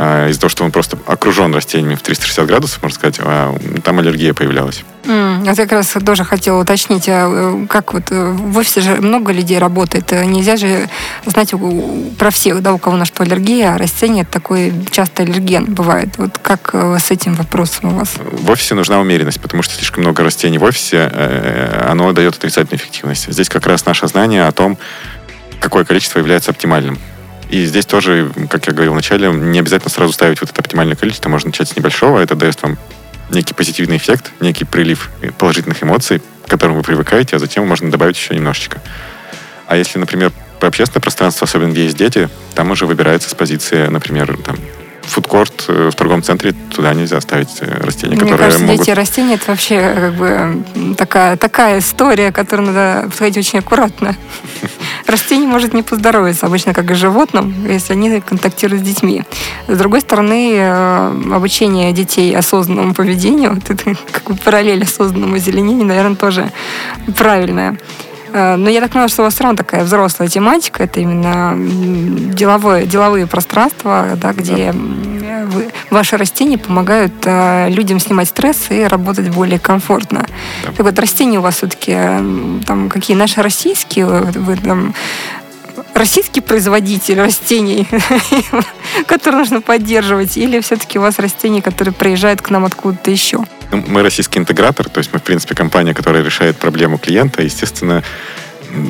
а, 0.01 0.29
из-за 0.29 0.41
того, 0.41 0.49
что 0.49 0.64
он 0.64 0.71
просто 0.71 0.97
окружен 1.07 1.53
растениями 1.55 1.97
в 1.97 2.03
360 2.03 2.47
градусов, 2.47 2.83
можно 2.83 2.95
сказать, 2.95 3.19
а, 3.21 3.57
там 3.83 3.99
аллергия 3.99 4.33
появлялась. 4.33 4.85
Mm, 5.05 5.28
я 5.44 5.55
как 5.55 5.72
раз 5.72 5.88
тоже 6.05 6.24
хотела 6.24 6.61
уточнить, 6.61 7.09
а, 7.09 7.29
э, 7.29 7.66
как 7.66 7.92
вот 7.92 8.11
э, 8.11 8.31
в 8.33 8.59
офисе 8.59 8.81
же 8.81 8.96
много 8.96 9.33
людей 9.33 9.59
работает, 9.59 10.12
э, 10.12 10.24
нельзя 10.24 10.57
же 10.57 10.88
знать 11.27 11.53
про 12.18 12.31
всех, 12.31 12.62
да, 12.62 12.72
у 12.72 12.79
кого 12.79 12.96
на 12.96 13.05
что 13.05 13.22
аллергия, 13.22 13.74
а 13.74 13.79
растение 13.79 14.24
такой 14.24 14.72
часто 14.90 15.22
аллерген 15.22 15.66
бывает. 15.66 16.11
Вот 16.18 16.38
как 16.38 16.74
с 16.74 17.11
этим 17.11 17.35
вопросом 17.35 17.92
у 17.92 17.98
вас? 17.98 18.14
В 18.18 18.51
офисе 18.51 18.74
нужна 18.74 19.01
умеренность, 19.01 19.40
потому 19.40 19.62
что 19.62 19.74
слишком 19.74 20.03
много 20.03 20.22
растений 20.22 20.59
в 20.59 20.64
офисе, 20.64 21.11
оно 21.88 22.12
дает 22.12 22.37
отрицательную 22.37 22.81
эффективность. 22.81 23.33
Здесь 23.33 23.48
как 23.48 23.66
раз 23.66 23.85
наше 23.87 24.07
знание 24.09 24.46
о 24.46 24.53
том, 24.53 24.79
какое 25.61 25.85
количество 25.85 26.18
является 26.18 26.51
оптимальным. 26.51 26.98
И 27.51 27.64
здесь 27.64 27.87
тоже, 27.87 28.31
как 28.51 28.66
я 28.66 28.72
говорил 28.72 28.92
вначале, 28.92 29.31
не 29.31 29.59
обязательно 29.59 29.90
сразу 29.90 30.12
ставить 30.12 30.40
вот 30.40 30.51
это 30.51 30.61
оптимальное 30.61 30.96
количество, 30.96 31.31
можно 31.31 31.48
начать 31.48 31.68
с 31.68 31.77
небольшого, 31.77 32.18
это 32.18 32.35
дает 32.35 32.61
вам 32.62 32.79
некий 33.31 33.55
позитивный 33.55 33.97
эффект, 33.97 34.33
некий 34.41 34.64
прилив 34.64 35.11
положительных 35.38 35.83
эмоций, 35.83 36.21
к 36.47 36.51
которым 36.51 36.77
вы 36.77 36.83
привыкаете, 36.83 37.37
а 37.37 37.38
затем 37.38 37.67
можно 37.67 37.91
добавить 37.91 38.17
еще 38.17 38.35
немножечко. 38.35 38.81
А 39.67 39.77
если, 39.77 39.99
например, 39.99 40.33
по 40.61 40.67
общественное 40.67 41.03
пространство, 41.03 41.45
особенно 41.45 41.71
где 41.73 41.85
есть 41.85 41.97
дети, 41.97 42.29
там 42.55 42.71
уже 42.71 42.87
выбирается 42.87 43.29
с 43.31 43.35
позиции, 43.35 43.87
например, 43.87 44.37
там, 44.45 44.57
фудкорт 45.09 45.66
в 45.68 45.92
торговом 45.92 46.23
центре, 46.23 46.55
туда 46.75 46.94
нельзя 46.94 47.21
ставить 47.21 47.61
растения, 47.61 48.14
Мне 48.14 48.21
которые 48.21 48.38
кажется, 48.38 48.64
могут... 48.64 48.79
дети 48.79 48.90
растения 48.90 49.35
это 49.35 49.44
вообще 49.49 49.94
как 49.94 50.14
бы 50.14 50.64
такая, 50.97 51.37
такая 51.37 51.79
история, 51.79 52.33
которую 52.33 52.73
надо 52.73 53.09
подходить 53.09 53.38
очень 53.38 53.59
аккуратно. 53.61 54.16
Растение 55.07 55.49
может 55.49 55.75
не 55.75 55.83
поздоровиться, 55.83 56.47
обычно 56.47 56.75
как 56.75 56.90
и 56.90 56.94
животным, 56.94 57.55
если 57.68 57.94
они 57.94 58.21
контактируют 58.21 58.85
с 58.85 58.87
детьми. 58.87 59.25
С 59.66 59.79
другой 59.79 60.01
стороны, 60.01 60.53
э, 60.55 61.35
обучение 61.35 61.92
детей 61.92 62.37
осознанному 62.37 62.94
поведению, 62.94 63.55
вот 63.55 63.71
это 63.71 63.97
как 64.12 64.25
бы 64.25 64.35
параллель 64.37 64.85
осознанному 64.85 65.37
озеленению, 65.37 65.87
наверное, 65.87 66.16
тоже 66.16 66.51
правильная. 67.16 67.79
Э, 68.33 68.57
но 68.57 68.71
я 68.71 68.81
так 68.81 68.91
понимаю, 68.91 69.09
что 69.09 69.23
у 69.23 69.25
вас 69.25 69.35
все 69.35 69.45
равно 69.45 69.57
такая 69.57 69.85
взрослая 69.85 70.29
тематика, 70.29 70.85
это 70.85 71.01
именно 71.01 71.55
деловое, 72.35 72.87
деловые 72.87 73.27
пространства, 73.27 74.07
да, 74.17 74.33
где 74.33 74.73
вы, 74.73 75.69
ваши 75.91 76.17
растения 76.17 76.59
помогают 76.59 77.14
э, 77.25 77.69
людям 77.71 78.01
снимать 78.01 78.29
стресс 78.29 78.71
и 78.71 78.85
работать 78.85 79.29
более 79.31 79.59
комфортно. 79.59 80.27
Да. 80.64 80.73
Так 80.73 80.87
вот, 80.87 80.99
растения 80.99 81.38
у 81.38 81.43
вас 81.43 81.57
все-таки 81.57 81.95
там 82.67 82.88
какие 82.91 83.17
наши 83.17 83.43
российские, 83.43 84.07
вы 84.07 84.57
там 84.57 84.95
российский 85.99 86.41
производитель 86.41 87.21
растений, 87.21 87.87
который 89.07 89.37
нужно 89.37 89.61
поддерживать, 89.61 90.37
или 90.37 90.61
все-таки 90.61 90.99
у 90.99 91.03
вас 91.03 91.19
растения, 91.19 91.61
которые 91.61 91.93
приезжают 91.93 92.41
к 92.41 92.51
нам 92.51 92.65
откуда-то 92.65 93.11
еще? 93.11 93.45
Ну, 93.71 93.85
мы 93.87 94.03
российский 94.03 94.39
интегратор, 94.39 94.89
то 94.89 94.99
есть 94.99 95.13
мы, 95.13 95.19
в 95.19 95.23
принципе, 95.23 95.55
компания, 95.55 95.93
которая 95.93 96.23
решает 96.23 96.57
проблему 96.57 96.99
клиента. 96.99 97.43
Естественно, 97.43 98.03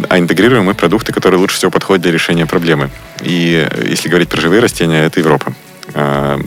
а 0.08 0.18
интегрируем 0.18 0.64
мы 0.64 0.74
продукты, 0.74 1.12
которые 1.12 1.40
лучше 1.40 1.56
всего 1.56 1.70
подходят 1.70 2.02
для 2.02 2.12
решения 2.12 2.46
проблемы. 2.46 2.90
И 3.22 3.66
если 3.84 4.08
говорить 4.08 4.28
про 4.28 4.40
живые 4.40 4.60
растения, 4.60 5.04
это 5.04 5.20
Европа. 5.20 5.52
А, 5.94 6.38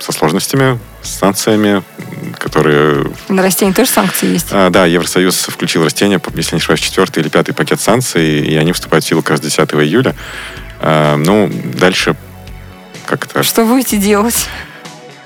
со 0.00 0.12
сложностями, 0.12 0.78
санкциями, 1.02 1.82
которые... 2.38 3.10
На 3.28 3.42
растения 3.42 3.72
тоже 3.72 3.90
санкции 3.90 4.32
есть? 4.32 4.48
А, 4.50 4.70
да, 4.70 4.86
Евросоюз 4.86 5.46
включил 5.48 5.84
растения, 5.84 6.20
если 6.34 6.56
не 6.56 6.58
ошибаюсь, 6.58 6.80
четвертый 6.80 7.20
или 7.20 7.28
пятый 7.28 7.52
пакет 7.52 7.80
санкций, 7.80 8.40
и 8.40 8.56
они 8.56 8.72
вступают 8.72 9.04
в 9.04 9.08
силу 9.08 9.22
как 9.22 9.32
раз 9.32 9.40
10 9.40 9.58
июля. 9.74 10.14
А, 10.80 11.16
ну, 11.16 11.50
дальше 11.74 12.16
как-то... 13.06 13.42
Что 13.42 13.64
будете 13.64 13.96
делать? 13.96 14.48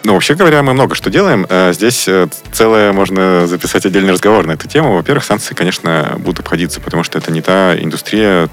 Ну, 0.05 0.13
вообще 0.13 0.35
говоря, 0.35 0.63
мы 0.63 0.75
много 0.75 0.95
что 0.95 1.09
делаем. 1.09 1.47
А, 1.49 1.73
здесь 1.73 2.07
э, 2.09 2.29
целое 2.53 2.93
можно 2.93 3.47
записать 3.47 3.87
отдельный 3.87 4.13
разговор 4.13 4.47
на 4.47 4.53
эту 4.53 4.69
тему. 4.69 4.95
Во-первых, 4.95 5.25
санкции, 5.25 5.55
конечно, 5.55 6.17
будут 6.19 6.41
обходиться, 6.41 6.81
потому 6.81 7.05
что 7.05 7.19
это 7.19 7.33
не 7.33 7.41
та 7.41 7.75
индустрия, 7.79 8.51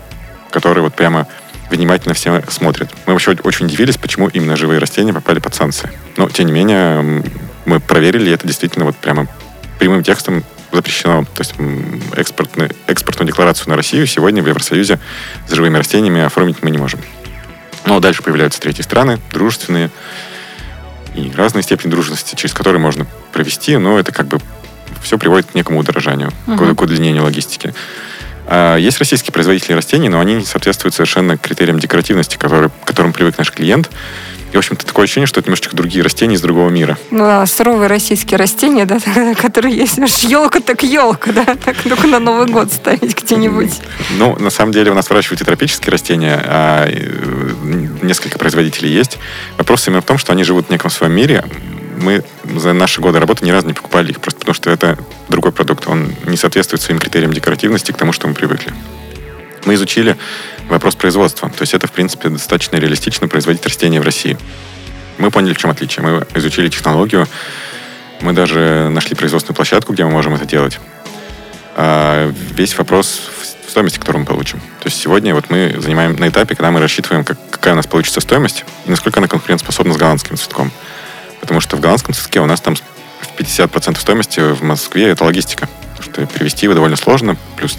которая 0.50 0.84
вот 0.84 0.94
прямо 0.94 1.28
внимательно 1.78 2.14
все 2.14 2.44
смотрят. 2.50 2.90
Мы 3.06 3.14
вообще 3.14 3.36
очень 3.44 3.66
удивились, 3.66 3.98
почему 3.98 4.28
именно 4.28 4.56
живые 4.56 4.80
растения 4.80 5.14
попали 5.14 5.40
под 5.40 5.56
санкции. 5.56 5.92
Но, 6.18 6.30
тем 6.30 6.48
не 6.48 6.52
менее, 6.52 7.24
мы 7.66 7.80
проверили, 7.80 8.30
и 8.30 8.34
это 8.34 8.48
действительно 8.48 8.86
вот 8.86 8.96
прямо 8.96 9.28
прямым 9.80 10.04
текстом 10.04 10.44
запрещено. 10.72 11.26
То 11.34 11.42
есть 11.42 11.54
экспортную, 12.16 12.72
экспортную 12.88 13.28
декларацию 13.28 13.70
на 13.70 13.76
Россию 13.76 14.08
сегодня 14.08 14.44
в 14.44 14.48
Евросоюзе 14.48 15.00
с 15.48 15.52
живыми 15.52 15.78
растениями 15.78 16.22
оформить 16.22 16.58
мы 16.62 16.72
не 16.72 16.78
можем. 16.78 17.00
Но 17.86 18.00
дальше 18.00 18.22
появляются 18.22 18.62
третьи 18.62 18.84
страны, 18.84 19.20
дружественные, 19.32 19.90
и 21.16 21.32
разные 21.36 21.64
степени 21.64 21.92
дружности, 21.92 22.36
через 22.36 22.54
которые 22.54 22.80
можно 22.80 23.06
провести, 23.34 23.76
но 23.78 24.00
это 24.00 24.12
как 24.12 24.28
бы 24.28 24.40
все 25.02 25.18
приводит 25.18 25.52
к 25.52 25.56
некому 25.56 25.80
удорожанию, 25.80 26.32
uh-huh. 26.48 26.76
к 26.76 26.82
удлинению 26.82 27.24
логистики. 27.24 27.74
А 28.54 28.76
есть 28.76 29.00
российские 29.00 29.32
производители 29.32 29.72
растений, 29.72 30.10
но 30.10 30.20
они 30.20 30.34
не 30.34 30.44
соответствуют 30.44 30.94
совершенно 30.94 31.38
критериям 31.38 31.80
декоративности, 31.80 32.36
который, 32.36 32.70
к 32.70 32.86
которым 32.86 33.14
привык 33.14 33.38
наш 33.38 33.50
клиент. 33.50 33.90
И, 34.52 34.56
в 34.56 34.58
общем-то, 34.58 34.86
такое 34.86 35.06
ощущение, 35.06 35.26
что 35.26 35.40
это 35.40 35.48
немножечко 35.48 35.74
другие 35.74 36.04
растения 36.04 36.36
из 36.36 36.42
другого 36.42 36.70
мира. 36.70 36.98
Ну, 37.12 37.24
а 37.24 37.46
суровые 37.46 37.88
российские 37.88 38.38
растения, 38.38 38.84
да, 38.84 39.00
которые 39.42 39.74
есть, 39.74 39.98
елка 40.24 40.60
так 40.60 40.84
елка, 40.84 41.32
да, 41.32 41.56
так 41.56 41.78
только 41.78 42.08
на 42.08 42.20
Новый 42.20 42.48
год 42.48 42.74
ставить 42.74 43.16
где-нибудь. 43.24 43.72
Ну, 44.18 44.38
на 44.38 44.50
самом 44.50 44.74
деле 44.74 44.92
у 44.92 44.96
нас 44.96 45.10
выращивают 45.10 45.40
и 45.40 45.46
тропические 45.46 45.90
растения, 45.90 46.38
а 46.44 46.86
э, 46.90 47.54
несколько 48.02 48.38
производителей 48.38 48.92
есть. 48.92 49.18
Вопрос 49.58 49.88
именно 49.88 50.02
в 50.02 50.06
том, 50.06 50.18
что 50.18 50.34
они 50.34 50.44
живут 50.44 50.68
в 50.68 50.70
неком 50.72 50.90
своем 50.90 51.14
мире, 51.14 51.46
мы 51.98 52.24
за 52.44 52.74
наши 52.74 53.02
годы 53.02 53.20
работы 53.20 53.46
ни 53.46 53.52
разу 53.52 53.68
не 53.68 53.74
покупали 53.74 54.12
их, 54.12 54.20
просто 54.20 54.40
потому 54.40 54.54
что 54.54 54.70
это 54.70 54.98
другой 55.30 55.52
продукт. 55.52 55.88
Он 55.88 56.14
не 56.26 56.38
соответствует 56.38 56.82
своим 56.82 57.00
критериям 57.00 57.34
декоративности 57.34 57.92
к 57.92 57.98
тому, 57.98 58.12
что 58.14 58.28
мы 58.28 58.34
привыкли. 58.34 58.74
Мы 59.66 59.76
изучили 59.76 60.18
вопрос 60.70 60.96
производства. 60.96 61.50
То 61.50 61.62
есть 61.62 61.74
это, 61.74 61.88
в 61.88 61.92
принципе, 61.92 62.30
достаточно 62.30 62.78
реалистично 62.78 63.28
производить 63.28 63.64
растения 63.66 64.00
в 64.00 64.04
России. 64.04 64.38
Мы 65.18 65.30
поняли, 65.30 65.54
в 65.54 65.58
чем 65.58 65.70
отличие. 65.70 66.04
Мы 66.04 66.26
изучили 66.34 66.70
технологию, 66.70 67.28
мы 68.22 68.34
даже 68.34 68.90
нашли 68.92 69.16
производственную 69.16 69.56
площадку, 69.56 69.94
где 69.94 70.04
мы 70.04 70.12
можем 70.12 70.34
это 70.36 70.46
делать. 70.46 70.80
А 71.76 72.32
весь 72.56 72.78
вопрос 72.78 73.22
в 73.66 73.70
стоимости, 73.70 73.98
которую 73.98 74.22
мы 74.22 74.28
получим. 74.28 74.60
То 74.60 74.86
есть 74.86 75.02
сегодня 75.02 75.34
вот 75.34 75.50
мы 75.50 75.76
занимаем 75.80 76.16
на 76.16 76.28
этапе, 76.28 76.56
когда 76.56 76.72
мы 76.72 76.80
рассчитываем, 76.80 77.24
как, 77.24 77.38
какая 77.50 77.74
у 77.74 77.78
нас 77.78 77.88
получится 77.88 78.20
стоимость 78.20 78.66
и 78.86 78.90
насколько 78.90 79.20
она 79.20 79.28
конкурентоспособна 79.28 79.94
с 79.94 79.98
голландским 79.98 80.38
цветком. 80.38 80.72
Потому 81.42 81.60
что 81.60 81.76
в 81.76 81.82
голландском 81.82 82.14
цветке 82.14 82.40
у 82.40 82.46
нас 82.46 82.62
там 82.62 82.76
50% 83.38 84.00
стоимости 84.00 84.40
в 84.40 84.64
Москве 84.64 85.10
это 85.10 85.26
логистика. 85.26 85.68
Потому 85.98 86.28
что 86.28 86.34
перевести 86.34 86.66
его 86.66 86.74
довольно 86.74 86.96
сложно, 86.96 87.36
плюс 87.58 87.78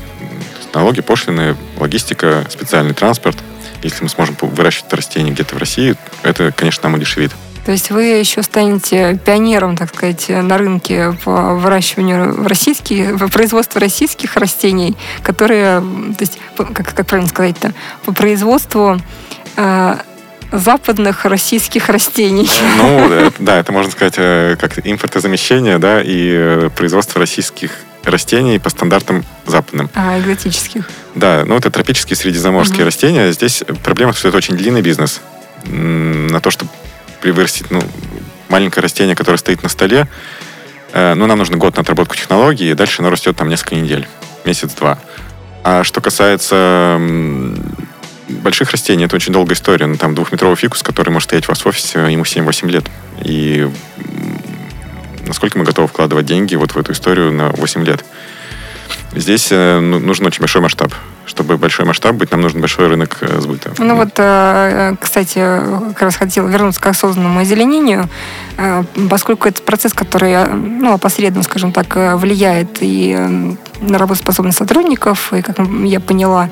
налоги, 0.74 1.00
пошлины, 1.00 1.56
логистика, 1.78 2.44
специальный 2.50 2.94
транспорт. 2.94 3.36
Если 3.82 4.02
мы 4.02 4.08
сможем 4.08 4.36
выращивать 4.40 4.92
растения 4.92 5.30
где-то 5.30 5.54
в 5.54 5.58
России, 5.58 5.96
это, 6.22 6.52
конечно, 6.52 6.84
нам 6.84 6.94
удешевит. 6.94 7.32
То 7.64 7.70
есть 7.70 7.90
вы 7.90 8.04
еще 8.04 8.42
станете 8.42 9.18
пионером, 9.24 9.76
так 9.76 9.94
сказать, 9.94 10.28
на 10.28 10.58
рынке 10.58 11.16
по 11.24 11.54
выращиванию 11.54 12.46
российских, 12.46 13.18
по 13.18 13.28
производству 13.28 13.80
российских 13.80 14.36
растений, 14.36 14.96
которые, 15.22 15.80
то 15.80 16.20
есть, 16.20 16.38
как, 16.56 16.94
как 16.94 17.06
правильно 17.06 17.30
сказать-то, 17.30 17.72
по 18.04 18.12
производству 18.12 19.00
э, 19.56 19.96
западных 20.52 21.24
российских 21.24 21.88
растений. 21.88 22.48
Ну, 22.76 23.32
да, 23.38 23.58
это 23.58 23.72
можно 23.72 23.90
сказать 23.90 24.14
э, 24.16 24.56
как 24.60 24.86
импортозамещение, 24.86 25.78
да, 25.78 26.00
и 26.02 26.30
э, 26.32 26.70
производство 26.76 27.18
российских 27.18 27.72
растений 28.04 28.58
по 28.58 28.70
стандартам 28.70 29.24
западным. 29.46 29.90
А, 29.94 30.18
экзотических. 30.18 30.88
Да, 31.14 31.44
ну 31.46 31.56
это 31.56 31.70
тропические 31.70 32.16
средиземноморские 32.16 32.80
угу. 32.80 32.86
растения. 32.86 33.32
Здесь 33.32 33.62
проблема, 33.82 34.12
что 34.12 34.28
это 34.28 34.36
очень 34.36 34.56
длинный 34.56 34.82
бизнес. 34.82 35.20
На 35.64 36.40
то, 36.40 36.50
чтобы 36.50 36.70
вырастить 37.22 37.70
ну, 37.70 37.80
маленькое 38.48 38.82
растение, 38.82 39.14
которое 39.14 39.38
стоит 39.38 39.62
на 39.62 39.68
столе, 39.68 40.08
э, 40.92 41.14
ну, 41.14 41.26
нам 41.26 41.38
нужно 41.38 41.56
год 41.56 41.76
на 41.76 41.82
отработку 41.82 42.16
технологии, 42.16 42.70
и 42.70 42.74
дальше 42.74 43.02
оно 43.02 43.10
растет 43.10 43.36
там 43.36 43.48
несколько 43.48 43.76
недель, 43.76 44.06
месяц-два. 44.44 44.98
А 45.64 45.84
что 45.84 46.00
касается 46.00 47.00
больших 48.28 48.70
растений 48.70 49.04
это 49.04 49.16
очень 49.16 49.32
долгая 49.32 49.54
история. 49.54 49.86
Ну, 49.86 49.96
там 49.96 50.14
двухметровый 50.14 50.56
фикус, 50.56 50.82
который 50.82 51.10
может 51.10 51.28
стоять 51.28 51.46
у 51.48 51.52
вас 51.52 51.64
в 51.64 51.66
офисе, 51.66 51.98
ему 52.10 52.24
7-8 52.24 52.70
лет. 52.70 52.84
И 53.24 53.68
насколько 55.26 55.58
мы 55.58 55.64
готовы 55.64 55.88
вкладывать 55.88 56.26
деньги 56.26 56.54
вот 56.54 56.72
в 56.74 56.78
эту 56.78 56.92
историю 56.92 57.32
на 57.32 57.50
8 57.50 57.84
лет. 57.84 58.04
Здесь 59.14 59.48
э, 59.50 59.80
ну, 59.80 59.98
нужен 59.98 60.26
очень 60.26 60.40
большой 60.40 60.62
масштаб. 60.62 60.92
Чтобы 61.24 61.56
большой 61.56 61.86
масштаб 61.86 62.16
быть, 62.16 62.30
нам 62.32 62.40
нужен 62.40 62.60
большой 62.60 62.88
рынок 62.88 63.18
э, 63.20 63.40
сбыта. 63.40 63.72
Ну 63.78 63.94
вот, 63.96 64.14
э, 64.16 64.94
кстати, 65.00 65.38
как 65.90 66.02
раз 66.02 66.16
хотела 66.16 66.48
вернуться 66.48 66.80
к 66.80 66.86
осознанному 66.86 67.40
озеленению, 67.40 68.08
поскольку 69.08 69.48
это 69.48 69.62
процесс, 69.62 69.92
который, 69.92 70.46
ну, 70.46 70.92
опосредованно, 70.92 71.44
скажем 71.44 71.72
так, 71.72 71.94
влияет 72.18 72.78
и 72.80 73.16
на 73.80 73.98
работоспособность 73.98 74.58
сотрудников, 74.58 75.32
и, 75.32 75.42
как 75.42 75.58
я 75.84 76.00
поняла, 76.00 76.48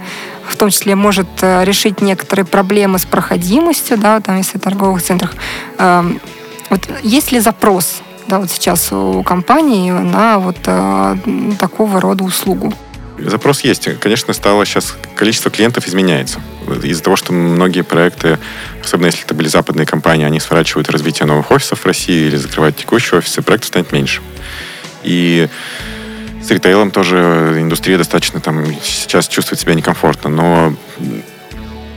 в 0.47 0.57
том 0.57 0.71
числе 0.71 0.95
может 0.95 1.29
решить 1.43 2.01
некоторые 2.01 2.47
проблемы 2.47 2.99
с 2.99 3.05
проходимостью, 3.05 3.99
да, 3.99 4.21
там, 4.21 4.37
если 4.37 4.59
в 4.59 4.61
торговых 4.61 5.03
центрах. 5.03 5.35
Вот 5.79 6.89
есть 7.03 7.33
ли 7.33 7.41
запрос 7.41 8.03
да, 8.31 8.39
вот 8.39 8.51
сейчас 8.51 8.93
у 8.93 9.23
компании 9.25 9.91
на 9.91 10.39
вот 10.39 10.57
э, 10.67 11.17
такого 11.59 12.01
рода 12.01 12.23
услугу? 12.23 12.73
Запрос 13.19 13.63
есть. 13.63 13.99
Конечно, 13.99 14.33
стало 14.33 14.65
сейчас 14.65 14.95
количество 15.17 15.51
клиентов 15.51 15.87
изменяется. 15.89 16.41
Из-за 16.83 17.03
того, 17.03 17.17
что 17.17 17.33
многие 17.33 17.83
проекты, 17.83 18.39
особенно 18.83 19.07
если 19.07 19.25
это 19.25 19.35
были 19.35 19.49
западные 19.49 19.85
компании, 19.85 20.25
они 20.25 20.39
сворачивают 20.39 20.89
развитие 20.91 21.27
новых 21.27 21.51
офисов 21.51 21.81
в 21.81 21.87
России 21.87 22.29
или 22.29 22.37
закрывают 22.37 22.77
текущие 22.77 23.19
офисы, 23.19 23.43
проектов 23.43 23.69
станет 23.69 23.93
меньше. 23.93 24.23
И 25.03 25.49
с 26.41 26.51
ритейлом 26.51 26.93
тоже 26.93 27.57
индустрия 27.59 27.99
достаточно 27.99 28.41
там 28.41 28.65
сейчас 28.83 29.27
чувствует 29.29 29.61
себя 29.61 29.75
некомфортно, 29.75 30.31
но 30.31 30.75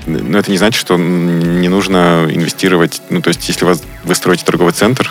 но 0.06 0.38
это 0.38 0.52
не 0.52 0.58
значит, 0.58 0.82
что 0.82 0.98
не 0.98 1.70
нужно 1.70 2.28
инвестировать. 2.30 3.02
Ну, 3.10 3.22
то 3.22 3.30
есть, 3.30 3.48
если 3.48 3.64
вас, 3.64 3.82
вы 4.04 4.16
строите 4.16 4.44
торговый 4.44 4.74
центр, 4.74 5.10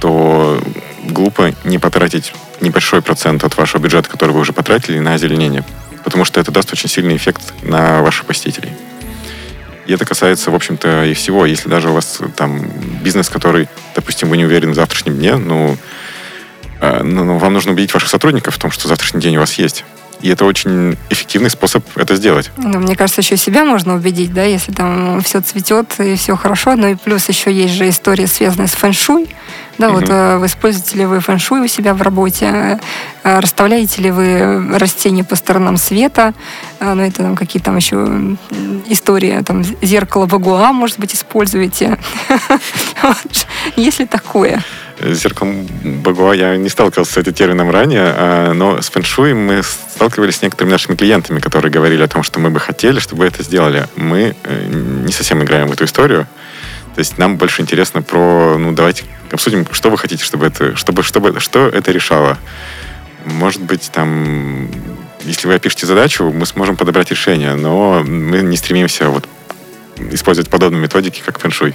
то 0.00 0.60
глупо 1.04 1.52
не 1.64 1.78
потратить 1.78 2.32
небольшой 2.60 3.02
процент 3.02 3.44
от 3.44 3.56
вашего 3.56 3.82
бюджета, 3.82 4.08
который 4.08 4.32
вы 4.32 4.40
уже 4.40 4.52
потратили, 4.52 4.98
на 4.98 5.14
озеленение. 5.14 5.64
Потому 6.04 6.24
что 6.24 6.40
это 6.40 6.50
даст 6.50 6.72
очень 6.72 6.88
сильный 6.88 7.16
эффект 7.16 7.42
на 7.62 8.02
ваших 8.02 8.26
посетителей. 8.26 8.72
И 9.86 9.92
это 9.92 10.04
касается, 10.04 10.50
в 10.50 10.54
общем-то, 10.54 11.04
и 11.04 11.14
всего. 11.14 11.46
Если 11.46 11.68
даже 11.68 11.90
у 11.90 11.92
вас 11.92 12.20
там 12.36 12.68
бизнес, 13.02 13.28
который, 13.28 13.68
допустим, 13.94 14.28
вы 14.28 14.36
не 14.36 14.44
уверены 14.44 14.72
в 14.72 14.74
завтрашнем 14.74 15.16
дне, 15.16 15.36
ну, 15.36 15.76
э, 16.80 17.02
ну, 17.02 17.24
ну, 17.24 17.38
вам 17.38 17.52
нужно 17.52 17.72
убедить 17.72 17.94
ваших 17.94 18.08
сотрудников 18.08 18.56
в 18.56 18.58
том, 18.58 18.70
что 18.70 18.88
завтрашний 18.88 19.20
день 19.20 19.36
у 19.36 19.40
вас 19.40 19.54
есть. 19.54 19.84
И 20.26 20.28
это 20.28 20.44
очень 20.44 20.98
эффективный 21.08 21.50
способ 21.50 21.84
это 21.94 22.16
сделать. 22.16 22.50
Ну, 22.56 22.80
мне 22.80 22.96
кажется, 22.96 23.20
еще 23.20 23.36
себя 23.36 23.64
можно 23.64 23.94
убедить, 23.94 24.34
да, 24.34 24.42
если 24.42 24.72
там 24.72 25.20
все 25.20 25.40
цветет 25.40 25.94
и 26.00 26.16
все 26.16 26.34
хорошо. 26.34 26.74
Ну 26.74 26.88
и 26.88 26.94
плюс 26.96 27.28
еще 27.28 27.52
есть 27.52 27.74
же 27.74 27.88
история, 27.88 28.26
связанная 28.26 28.66
с 28.66 28.72
фэншуй. 28.72 29.28
Да, 29.78 29.90
угу. 29.90 30.00
вот 30.00 30.08
э, 30.08 30.38
вы 30.38 30.46
используете 30.46 30.98
ли 30.98 31.06
вы 31.06 31.20
фэншуй 31.20 31.60
у 31.60 31.68
себя 31.68 31.94
в 31.94 32.02
работе, 32.02 32.80
э, 33.22 33.38
расставляете 33.38 34.02
ли 34.02 34.10
вы 34.10 34.76
растения 34.76 35.22
по 35.22 35.36
сторонам 35.36 35.76
света, 35.76 36.34
э, 36.80 36.92
ну 36.92 37.02
это 37.02 37.18
там 37.18 37.36
какие 37.36 37.62
там 37.62 37.76
еще 37.76 38.36
истории, 38.88 39.40
там 39.46 39.62
зеркало 39.80 40.26
Багуа, 40.26 40.72
может 40.72 40.98
быть, 40.98 41.14
используете. 41.14 41.98
Есть 43.76 44.00
ли 44.00 44.06
такое? 44.06 44.64
Зеркалом 45.00 45.66
Багуа 45.84 46.34
я 46.34 46.56
не 46.56 46.68
сталкивался 46.68 47.12
с 47.12 47.16
этим 47.16 47.32
термином 47.32 47.70
ранее, 47.70 48.14
а, 48.16 48.52
но 48.54 48.80
с 48.80 48.88
фэншуй 48.88 49.34
мы 49.34 49.62
сталкивались 49.62 50.36
с 50.36 50.42
некоторыми 50.42 50.72
нашими 50.72 50.96
клиентами, 50.96 51.40
которые 51.40 51.70
говорили 51.70 52.02
о 52.02 52.08
том, 52.08 52.22
что 52.22 52.40
мы 52.40 52.50
бы 52.50 52.60
хотели, 52.60 52.98
чтобы 52.98 53.26
это 53.26 53.42
сделали. 53.42 53.86
Мы 53.96 54.34
э, 54.44 54.66
не 54.68 55.12
совсем 55.12 55.42
играем 55.42 55.68
в 55.68 55.72
эту 55.72 55.84
историю. 55.84 56.26
То 56.94 57.00
есть 57.00 57.18
нам 57.18 57.36
больше 57.36 57.62
интересно 57.62 58.00
про, 58.00 58.56
ну, 58.58 58.72
давайте 58.72 59.04
обсудим, 59.30 59.66
что 59.70 59.90
вы 59.90 59.98
хотите, 59.98 60.24
чтобы 60.24 60.46
это, 60.46 60.76
чтобы, 60.76 61.02
чтобы, 61.02 61.40
что 61.40 61.68
это 61.68 61.92
решало. 61.92 62.38
Может 63.26 63.60
быть, 63.62 63.90
там, 63.92 64.70
если 65.24 65.46
вы 65.46 65.54
опишете 65.54 65.86
задачу, 65.86 66.30
мы 66.30 66.46
сможем 66.46 66.76
подобрать 66.76 67.10
решение, 67.10 67.54
но 67.54 68.02
мы 68.02 68.40
не 68.40 68.56
стремимся 68.56 69.10
вот 69.10 69.28
использовать 70.10 70.50
подобные 70.50 70.80
методики, 70.80 71.22
как 71.24 71.38
фэншуй. 71.38 71.74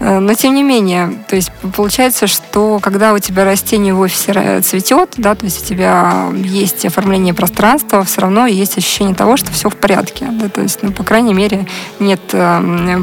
Э, 0.00 0.18
но 0.18 0.34
тем 0.34 0.54
не 0.54 0.62
менее, 0.62 1.12
то 1.28 1.36
есть 1.36 1.50
получается, 1.76 2.26
что 2.26 2.78
когда 2.80 3.12
у 3.12 3.18
тебя 3.18 3.44
растение 3.44 3.94
в 3.94 4.00
офисе 4.00 4.60
цветет, 4.60 5.14
да, 5.16 5.34
то 5.34 5.44
есть 5.44 5.64
у 5.64 5.66
тебя 5.66 6.30
есть 6.34 6.84
оформление 6.84 7.34
пространства, 7.34 8.04
все 8.04 8.22
равно 8.22 8.46
есть 8.46 8.78
ощущение 8.78 9.14
того, 9.14 9.36
что 9.36 9.52
все 9.52 9.68
в 9.68 9.76
порядке. 9.76 10.26
Да, 10.30 10.48
то 10.48 10.60
есть, 10.60 10.82
ну, 10.82 10.92
по 10.92 11.04
крайней 11.04 11.34
мере, 11.34 11.66
нет 12.00 12.20
э, 12.32 12.98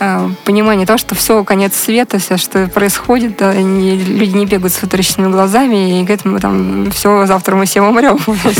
э, 0.00 0.28
понимания 0.44 0.86
того, 0.86 0.98
что 0.98 1.14
все, 1.14 1.44
конец 1.44 1.74
света, 1.74 2.18
все, 2.18 2.36
что 2.36 2.66
происходит, 2.68 3.36
да, 3.36 3.54
не, 3.54 3.96
люди 3.96 4.36
не 4.36 4.46
бегают 4.46 4.72
с 4.72 4.82
вытаращенными 4.82 5.30
глазами, 5.30 6.00
и 6.00 6.02
говорят, 6.02 6.24
мы 6.24 6.40
там, 6.40 6.90
все, 6.90 7.26
завтра 7.26 7.56
мы 7.56 7.66
все 7.66 7.82
умрем. 7.82 8.18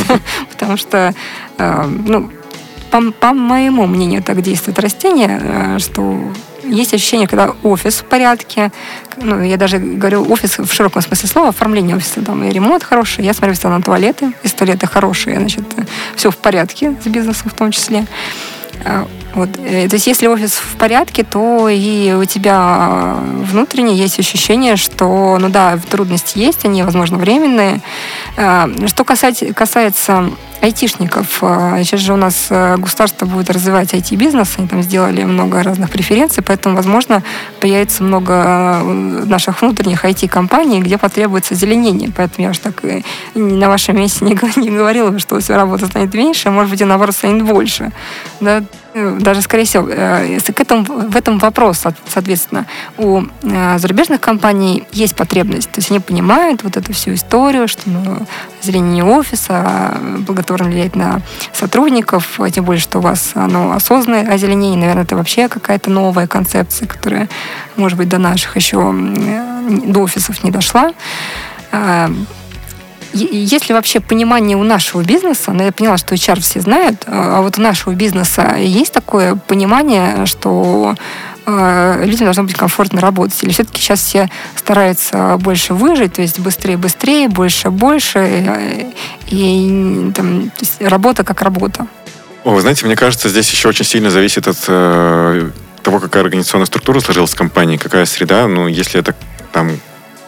Потому 0.53 0.77
что, 0.77 1.15
ну, 1.59 2.31
по 2.91 3.33
моему 3.33 3.87
мнению, 3.87 4.23
так 4.23 4.43
действует 4.43 4.79
растение, 4.79 5.79
что 5.79 6.19
есть 6.65 6.95
ощущение, 6.95 7.29
когда 7.29 7.55
офис 7.63 8.01
в 8.01 8.05
порядке, 8.05 8.73
ну, 9.17 9.43
я 9.43 9.57
даже 9.57 9.79
говорю 9.79 10.31
офис 10.31 10.59
в 10.59 10.73
широком 10.73 11.03
смысле 11.03 11.29
слова, 11.29 11.49
оформление 11.49 11.97
офиса, 11.97 12.23
там 12.23 12.43
и 12.45 12.51
ремонт 12.51 12.83
хороший, 12.83 13.25
я 13.25 13.35
смотрю 13.35 13.57
на 13.71 13.83
туалеты, 13.83 14.33
и 14.43 14.49
туалеты 14.49 14.87
хорошие, 14.87 15.39
значит, 15.39 15.65
все 16.17 16.31
в 16.31 16.37
порядке 16.37 16.97
с 17.03 17.07
бизнесом 17.07 17.51
в 17.51 17.55
том 17.55 17.71
числе. 17.71 18.07
А, 18.85 19.07
вот. 19.35 19.51
Э, 19.59 19.89
то 19.89 19.95
есть 19.95 20.07
если 20.07 20.27
офис 20.27 20.53
в 20.53 20.77
порядке, 20.77 21.25
то 21.25 21.69
и 21.69 22.13
у 22.13 22.25
тебя 22.25 23.17
внутренне 23.21 23.95
есть 23.95 24.19
ощущение, 24.19 24.77
что, 24.77 25.39
ну 25.41 25.49
да, 25.49 25.79
трудности 25.91 26.39
есть, 26.39 26.65
они, 26.65 26.83
возможно, 26.83 27.19
временные. 27.19 27.81
А, 28.37 28.69
что 28.87 29.05
касается, 29.05 29.53
касается 29.55 30.31
айтишников. 30.63 31.39
А, 31.43 31.83
сейчас 31.83 32.01
же 32.01 32.13
у 32.13 32.17
нас 32.17 32.47
э, 32.51 32.77
государство 32.77 33.27
будет 33.27 33.51
развивать 33.51 33.93
IT-бизнес, 33.93 34.55
они 34.59 34.69
там 34.69 34.83
сделали 34.83 35.25
много 35.25 35.63
разных 35.63 35.91
преференций, 35.91 36.43
поэтому, 36.43 36.77
возможно, 36.77 37.23
появится 37.61 38.05
много 38.05 38.33
э, 38.33 39.25
наших 39.27 39.61
внутренних 39.61 40.05
IT-компаний, 40.05 40.81
где 40.81 40.99
потребуется 40.99 41.57
зеленение. 41.57 42.13
Поэтому 42.17 42.47
я 42.47 42.53
же 42.53 42.61
так 42.61 42.81
на 43.35 43.69
вашем 43.69 43.97
месте 43.97 44.25
не, 44.25 44.35
говорила, 44.71 45.19
что 45.19 45.41
все 45.41 45.57
работа 45.57 45.87
станет 45.87 46.15
меньше, 46.15 46.49
а 46.49 46.53
может 46.53 46.71
быть, 46.71 46.81
и 46.81 46.85
наоборот 46.85 47.15
станет 47.15 47.45
больше. 47.45 47.91
Да? 48.41 48.63
даже, 48.95 49.41
скорее 49.41 49.65
всего, 49.65 49.89
э, 49.89 50.39
к 50.39 50.61
этому, 50.61 50.85
в 50.85 51.17
этом 51.17 51.39
вопрос, 51.39 51.83
соответственно, 52.09 52.67
у 52.99 53.23
зарубежных 53.43 54.21
компаний 54.21 54.85
есть 54.93 55.17
потребность. 55.17 55.71
То 55.71 55.79
есть 55.79 55.91
они 55.91 55.99
понимают 55.99 56.63
вот 56.63 56.77
эту 56.77 56.93
всю 56.93 57.15
историю, 57.15 57.69
что 57.69 57.89
ну, 57.89 58.27
зеление 58.61 59.03
офиса 59.03 59.97
благотворно 60.53 60.71
влияет 60.71 60.97
на 60.97 61.21
сотрудников, 61.53 62.39
а 62.39 62.51
тем 62.51 62.65
более, 62.65 62.81
что 62.81 62.99
у 62.99 63.03
вас 63.03 63.33
оно 63.35 63.73
осознанное 63.73 64.31
озеленение, 64.33 64.79
наверное, 64.79 65.05
это 65.05 65.17
вообще 65.17 65.49
какая-то 65.49 65.91
новая 65.91 66.27
концепция, 66.27 66.87
которая, 66.87 67.29
может 67.77 67.99
быть, 67.99 68.09
до 68.09 68.19
наших 68.19 68.57
еще, 68.57 68.93
до 69.87 70.01
офисов 70.01 70.45
не 70.45 70.51
дошла. 70.51 70.93
А, 73.13 73.17
есть 73.17 73.69
ли 73.69 73.75
вообще 73.75 74.01
понимание 74.01 74.57
у 74.57 74.63
нашего 74.63 75.03
бизнеса, 75.03 75.53
ну, 75.53 75.65
я 75.65 75.73
поняла, 75.73 75.97
что 75.97 76.15
HR 76.15 76.41
все 76.41 76.61
знают, 76.61 77.05
а 77.07 77.41
вот 77.43 77.59
у 77.59 77.63
нашего 77.63 77.95
бизнеса 77.95 78.57
есть 78.57 78.93
такое 78.93 79.37
понимание, 79.37 80.27
что 80.27 80.95
э, 81.47 82.05
людям 82.05 82.27
должно 82.27 82.45
быть 82.45 82.55
комфортно 82.55 83.01
работать? 83.01 83.43
Или 83.43 83.53
все-таки 83.53 83.81
сейчас 83.81 84.01
все 84.01 84.29
стараются 84.57 85.37
больше 85.39 85.75
выжить, 85.75 86.15
то 86.15 86.23
есть 86.23 86.39
быстрее, 86.39 86.77
быстрее, 86.77 87.29
больше, 87.29 87.71
больше, 87.71 88.19
э, 88.19 88.91
и, 89.29 90.09
и 90.09 90.13
там, 90.13 90.51
работа 90.81 91.25
как 91.25 91.43
работа? 91.43 91.87
О, 92.45 92.51
вы 92.51 92.61
знаете, 92.61 92.87
мне 92.87 92.97
кажется, 92.97 93.29
здесь 93.29 93.51
еще 93.51 93.69
очень 93.69 93.85
сильно 93.85 94.11
зависит 94.11 94.49
от 94.49 94.59
э, 94.67 95.51
того, 95.83 96.01
какая 96.01 96.23
организационная 96.25 96.67
структура 96.67 97.01
сложилась 97.01 97.33
в 97.33 97.37
компании, 97.37 97.77
какая 97.77 98.05
среда. 98.05 98.49
Ну, 98.49 98.67
если 98.67 99.01
это 99.01 99.15
там 99.53 99.71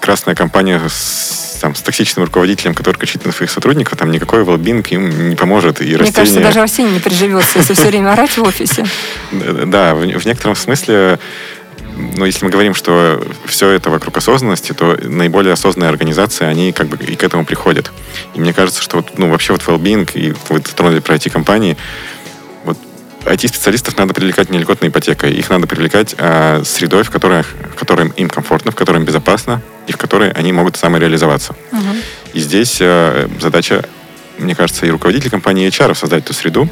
красная 0.04 0.34
компания 0.34 0.80
с 0.86 1.58
там, 1.60 1.74
с 1.74 1.80
токсичным 1.80 2.26
руководителем, 2.26 2.74
который 2.74 2.96
кричит 2.96 3.24
на 3.24 3.32
своих 3.32 3.50
сотрудников, 3.50 3.96
там 3.96 4.10
никакой 4.10 4.42
well 4.42 4.60
им 4.90 5.30
не 5.30 5.34
поможет. 5.34 5.80
И 5.80 5.84
Мне 5.84 5.96
растение... 5.96 6.14
кажется, 6.14 6.40
даже 6.40 6.60
растение 6.60 6.92
не 6.92 7.00
приживется, 7.00 7.58
если 7.58 7.72
все 7.72 7.86
время 7.86 8.12
орать 8.12 8.36
в 8.36 8.42
офисе. 8.42 8.84
Да, 9.64 9.94
в 9.94 10.04
некотором 10.04 10.56
смысле 10.56 11.18
но 11.96 12.26
если 12.26 12.44
мы 12.44 12.50
говорим, 12.50 12.74
что 12.74 13.24
все 13.46 13.70
это 13.70 13.88
вокруг 13.88 14.16
осознанности, 14.16 14.72
то 14.72 14.98
наиболее 15.02 15.52
осознанные 15.52 15.90
организации, 15.90 16.44
они 16.44 16.72
как 16.72 16.88
бы 16.88 16.96
и 16.96 17.14
к 17.14 17.22
этому 17.22 17.44
приходят. 17.44 17.92
И 18.34 18.40
мне 18.40 18.52
кажется, 18.52 18.82
что 18.82 18.96
вот, 18.96 19.16
ну, 19.18 19.30
вообще 19.30 19.52
вот 19.52 19.62
well-being, 19.62 20.10
и 20.14 20.34
вы 20.48 20.58
затронули 20.58 21.00
про 21.00 21.14
IT-компании, 21.14 21.76
IT-специалистов 23.24 23.96
надо 23.96 24.14
привлекать 24.14 24.50
не 24.50 24.58
льготной 24.58 24.88
ипотекой, 24.88 25.32
их 25.32 25.50
надо 25.50 25.66
привлекать 25.66 26.14
а, 26.18 26.62
средой, 26.64 27.02
в 27.02 27.10
которой, 27.10 27.42
в 27.42 27.74
которой 27.76 28.10
им 28.16 28.28
комфортно, 28.28 28.70
в 28.70 28.74
которой 28.74 28.98
им 28.98 29.04
безопасно, 29.04 29.62
и 29.86 29.92
в 29.92 29.96
которой 29.96 30.30
они 30.32 30.52
могут 30.52 30.76
самореализоваться. 30.76 31.54
Угу. 31.72 31.80
И 32.34 32.40
здесь 32.40 32.78
э, 32.80 33.28
задача, 33.40 33.84
мне 34.38 34.54
кажется, 34.54 34.86
и 34.86 34.90
руководителей 34.90 35.30
компании, 35.30 35.68
HR 35.68 35.94
создать 35.94 36.24
эту 36.24 36.32
среду, 36.32 36.68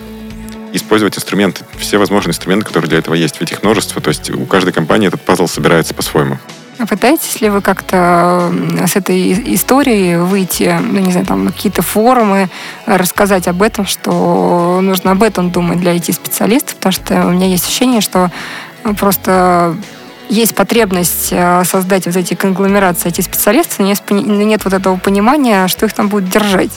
использовать 0.72 1.16
инструменты, 1.16 1.64
все 1.78 1.98
возможные 1.98 2.30
инструменты, 2.30 2.66
которые 2.66 2.88
для 2.88 2.98
этого 2.98 3.14
есть, 3.14 3.40
ведь 3.40 3.52
их 3.52 3.62
множество, 3.62 4.00
то 4.00 4.08
есть 4.08 4.30
у 4.30 4.44
каждой 4.46 4.72
компании 4.72 5.08
этот 5.08 5.20
пазл 5.20 5.46
собирается 5.46 5.94
по-своему. 5.94 6.38
Пытаетесь 6.78 7.40
ли 7.40 7.48
вы 7.50 7.60
как-то 7.60 8.52
с 8.86 8.96
этой 8.96 9.54
историей 9.54 10.16
выйти, 10.16 10.78
ну, 10.80 11.00
не 11.00 11.12
знаю, 11.12 11.26
там, 11.26 11.46
какие-то 11.48 11.82
форумы, 11.82 12.48
рассказать 12.86 13.46
об 13.46 13.62
этом, 13.62 13.86
что 13.86 14.80
нужно 14.82 15.12
об 15.12 15.22
этом 15.22 15.50
думать 15.50 15.80
для 15.80 15.94
IT-специалистов, 15.94 16.76
потому 16.76 16.92
что 16.92 17.26
у 17.26 17.30
меня 17.30 17.46
есть 17.46 17.66
ощущение, 17.66 18.00
что 18.00 18.30
просто 18.98 19.76
есть 20.28 20.54
потребность 20.54 21.28
э, 21.30 21.62
создать 21.64 22.06
вот 22.06 22.16
эти 22.16 22.34
конгломерации 22.34 23.10
этих 23.10 23.24
специалистов, 23.24 23.78
но 23.80 24.42
нет, 24.42 24.64
вот 24.64 24.72
этого 24.72 24.96
понимания, 24.96 25.68
что 25.68 25.86
их 25.86 25.92
там 25.92 26.08
будет 26.08 26.30
держать. 26.30 26.70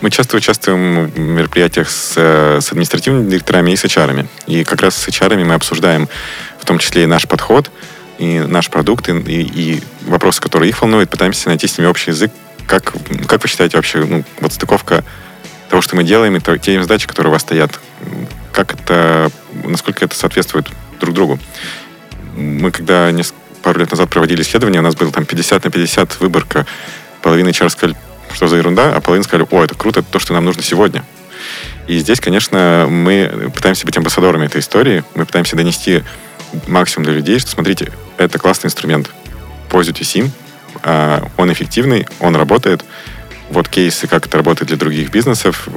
Мы 0.00 0.10
часто 0.10 0.36
участвуем 0.36 1.06
в 1.06 1.18
мероприятиях 1.18 1.90
с, 1.90 2.14
э, 2.16 2.60
с 2.60 2.70
административными 2.70 3.28
директорами 3.28 3.72
и 3.72 3.76
с 3.76 3.84
HR. 3.84 4.28
И 4.46 4.62
как 4.62 4.82
раз 4.82 4.94
с 4.94 5.08
HR 5.08 5.42
мы 5.44 5.54
обсуждаем 5.54 6.08
в 6.60 6.64
том 6.64 6.78
числе 6.78 7.04
и 7.04 7.06
наш 7.06 7.26
подход, 7.26 7.70
и 8.18 8.40
наш 8.40 8.70
продукт, 8.70 9.08
и, 9.08 9.12
и, 9.12 9.42
и 9.42 9.82
вопросы, 10.06 10.40
которые 10.40 10.70
их 10.70 10.80
волнуют, 10.80 11.10
пытаемся 11.10 11.48
найти 11.48 11.66
с 11.66 11.78
ними 11.78 11.88
общий 11.88 12.10
язык. 12.10 12.32
Как, 12.66 12.92
как 13.26 13.42
вы 13.42 13.48
считаете 13.48 13.76
вообще, 13.76 14.04
ну, 14.04 14.24
вот 14.40 14.52
стыковка 14.52 15.04
того, 15.70 15.80
что 15.82 15.96
мы 15.96 16.04
делаем, 16.04 16.36
и 16.36 16.40
то, 16.40 16.56
те 16.58 16.80
задачи, 16.80 17.06
которые 17.06 17.30
у 17.30 17.32
вас 17.32 17.42
стоят, 17.42 17.78
как 18.52 18.74
это, 18.74 19.30
насколько 19.64 20.04
это 20.04 20.16
соответствует 20.16 20.66
друг 21.00 21.14
другу? 21.14 21.38
мы 22.38 22.70
когда 22.70 23.10
пару 23.62 23.80
лет 23.80 23.90
назад 23.90 24.08
проводили 24.08 24.42
исследование, 24.42 24.80
у 24.80 24.84
нас 24.84 24.94
было 24.94 25.10
там 25.12 25.26
50 25.26 25.64
на 25.64 25.70
50 25.70 26.20
выборка. 26.20 26.66
Половина 27.22 27.48
HR 27.48 27.68
сказали, 27.68 27.96
что 28.32 28.46
за 28.46 28.56
ерунда, 28.56 28.94
а 28.94 29.00
половина 29.00 29.24
сказали, 29.24 29.46
о, 29.50 29.64
это 29.64 29.74
круто, 29.74 30.00
это 30.00 30.10
то, 30.10 30.18
что 30.18 30.32
нам 30.32 30.44
нужно 30.44 30.62
сегодня. 30.62 31.04
И 31.86 31.98
здесь, 31.98 32.20
конечно, 32.20 32.86
мы 32.88 33.50
пытаемся 33.54 33.86
быть 33.86 33.96
амбассадорами 33.96 34.46
этой 34.46 34.60
истории, 34.60 35.02
мы 35.14 35.26
пытаемся 35.26 35.56
донести 35.56 36.02
максимум 36.66 37.04
для 37.04 37.14
людей, 37.14 37.38
что, 37.38 37.50
смотрите, 37.50 37.90
это 38.18 38.38
классный 38.38 38.68
инструмент. 38.68 39.10
Пользуйтесь 39.70 40.14
им, 40.16 40.30
а, 40.82 41.26
он 41.36 41.52
эффективный, 41.52 42.06
он 42.20 42.36
работает. 42.36 42.84
Вот 43.50 43.68
кейсы, 43.68 44.06
как 44.06 44.26
это 44.26 44.36
работает 44.36 44.68
для 44.68 44.76
других 44.76 45.10
бизнесов, 45.10 45.68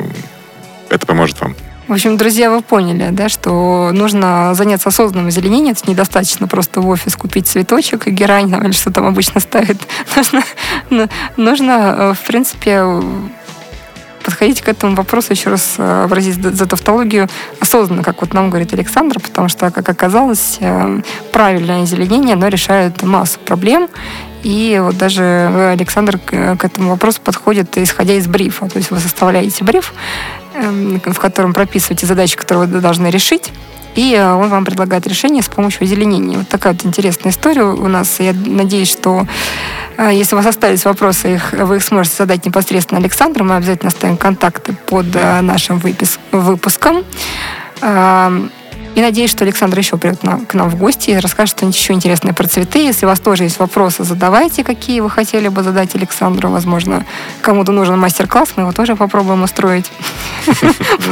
это 0.89 1.05
поможет 1.05 1.39
вам. 1.39 1.55
В 1.87 1.93
общем, 1.93 2.15
друзья, 2.15 2.49
вы 2.49 2.61
поняли, 2.61 3.09
да, 3.11 3.27
что 3.27 3.91
нужно 3.91 4.53
заняться 4.53 4.89
осознанным 4.89 5.27
озеленением. 5.27 5.75
Это 5.77 5.89
недостаточно 5.89 6.47
просто 6.47 6.79
в 6.79 6.87
офис 6.87 7.15
купить 7.17 7.47
цветочек 7.47 8.07
и 8.07 8.11
герань, 8.11 8.49
или 8.63 8.71
что 8.71 8.91
там 8.91 9.07
обычно 9.07 9.41
ставят. 9.41 9.77
Нужно, 10.15 10.43
ну, 10.89 11.09
нужно 11.35 11.71
э, 11.71 12.13
в 12.13 12.25
принципе, 12.25 12.85
подходить 14.21 14.61
к 14.61 14.67
этому 14.67 14.95
вопросу, 14.95 15.31
еще 15.31 15.49
раз 15.49 15.75
э, 15.77 16.05
выразить 16.07 16.35
за 16.35 16.65
тавтологию, 16.65 17.27
осознанно, 17.59 18.03
как 18.03 18.21
вот 18.21 18.33
нам 18.33 18.49
говорит 18.49 18.73
Александр, 18.73 19.19
потому 19.19 19.49
что, 19.49 19.71
как 19.71 19.87
оказалось, 19.87 20.57
э, 20.59 21.01
правильное 21.31 21.83
озеленение, 21.83 22.33
оно 22.33 22.47
решает 22.47 23.03
массу 23.03 23.39
проблем, 23.39 23.89
и 24.43 24.79
вот 24.81 24.97
даже 24.97 25.71
Александр 25.71 26.17
к 26.17 26.63
этому 26.63 26.89
вопросу 26.89 27.21
подходит, 27.23 27.77
исходя 27.77 28.15
из 28.15 28.25
брифа. 28.25 28.67
То 28.67 28.77
есть 28.77 28.89
вы 28.89 28.99
составляете 28.99 29.63
бриф, 29.63 29.93
Эм, 30.53 30.99
в 30.99 31.19
котором 31.19 31.53
прописываете 31.53 32.05
задачи, 32.05 32.35
которые 32.35 32.67
вы 32.67 32.81
должны 32.81 33.07
решить, 33.07 33.51
и 33.95 34.13
э, 34.15 34.33
он 34.33 34.49
вам 34.49 34.65
предлагает 34.65 35.07
решение 35.07 35.43
с 35.43 35.47
помощью 35.47 35.83
озеленения. 35.83 36.37
Вот 36.37 36.47
такая 36.47 36.73
вот 36.73 36.85
интересная 36.85 37.31
история 37.31 37.63
у 37.63 37.87
нас. 37.87 38.19
Я 38.19 38.33
надеюсь, 38.33 38.89
что 38.89 39.27
э, 39.97 40.11
если 40.13 40.35
у 40.35 40.37
вас 40.37 40.47
остались 40.47 40.85
вопросы, 40.85 41.35
их, 41.35 41.53
вы 41.53 41.77
их 41.77 41.83
сможете 41.83 42.17
задать 42.17 42.45
непосредственно 42.45 42.99
Александру. 42.99 43.43
Мы 43.43 43.55
обязательно 43.55 43.89
оставим 43.89 44.17
контакты 44.17 44.73
под 44.73 45.07
э, 45.15 45.41
нашим 45.41 45.79
выпис, 45.79 46.19
выпуском. 46.31 47.03
И 48.95 49.01
надеюсь, 49.01 49.31
что 49.31 49.45
Александр 49.45 49.77
еще 49.77 49.97
придет 49.97 50.23
на, 50.23 50.39
к 50.39 50.53
нам 50.53 50.69
в 50.69 50.75
гости 50.75 51.11
и 51.11 51.17
расскажет 51.17 51.57
что-нибудь 51.57 51.77
еще 51.77 51.93
интересное 51.93 52.33
про 52.33 52.47
цветы. 52.47 52.79
Если 52.79 53.05
у 53.05 53.09
вас 53.09 53.19
тоже 53.19 53.43
есть 53.43 53.57
вопросы, 53.59 54.03
задавайте, 54.03 54.63
какие 54.63 54.99
вы 54.99 55.09
хотели 55.09 55.47
бы 55.47 55.63
задать 55.63 55.95
Александру. 55.95 56.49
Возможно, 56.49 57.05
кому-то 57.41 57.71
нужен 57.71 57.97
мастер-класс, 57.97 58.53
мы 58.55 58.63
его 58.63 58.73
тоже 58.73 58.95
попробуем 58.95 59.43
устроить. 59.43 59.91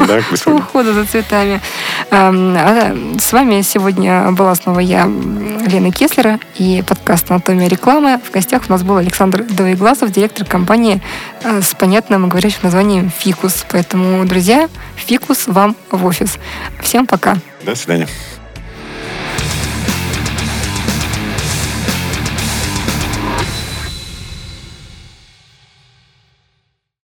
Да, 0.07 0.21
Ухода 0.51 0.93
за 0.93 1.05
цветами. 1.05 1.61
Эм, 2.09 2.55
а 2.57 2.95
с 3.19 3.31
вами 3.31 3.61
сегодня 3.61 4.31
была 4.31 4.55
снова 4.55 4.79
я, 4.79 5.05
Лена 5.05 5.91
Кеслера, 5.91 6.39
и 6.55 6.83
подкаст 6.87 7.29
«Анатомия 7.29 7.67
рекламы». 7.67 8.19
В 8.23 8.31
гостях 8.31 8.63
у 8.67 8.71
нас 8.71 8.81
был 8.83 8.97
Александр 8.97 9.43
Довоеглазов, 9.43 10.11
директор 10.11 10.45
компании 10.45 11.01
э, 11.43 11.61
с 11.61 11.75
понятным 11.75 12.29
говорящим 12.29 12.59
названием 12.63 13.11
«Фикус». 13.15 13.65
Поэтому, 13.71 14.25
друзья, 14.25 14.69
«Фикус» 14.95 15.47
вам 15.47 15.75
в 15.91 16.05
офис. 16.05 16.37
Всем 16.81 17.05
пока. 17.05 17.37
До 17.63 17.75
свидания. 17.75 18.07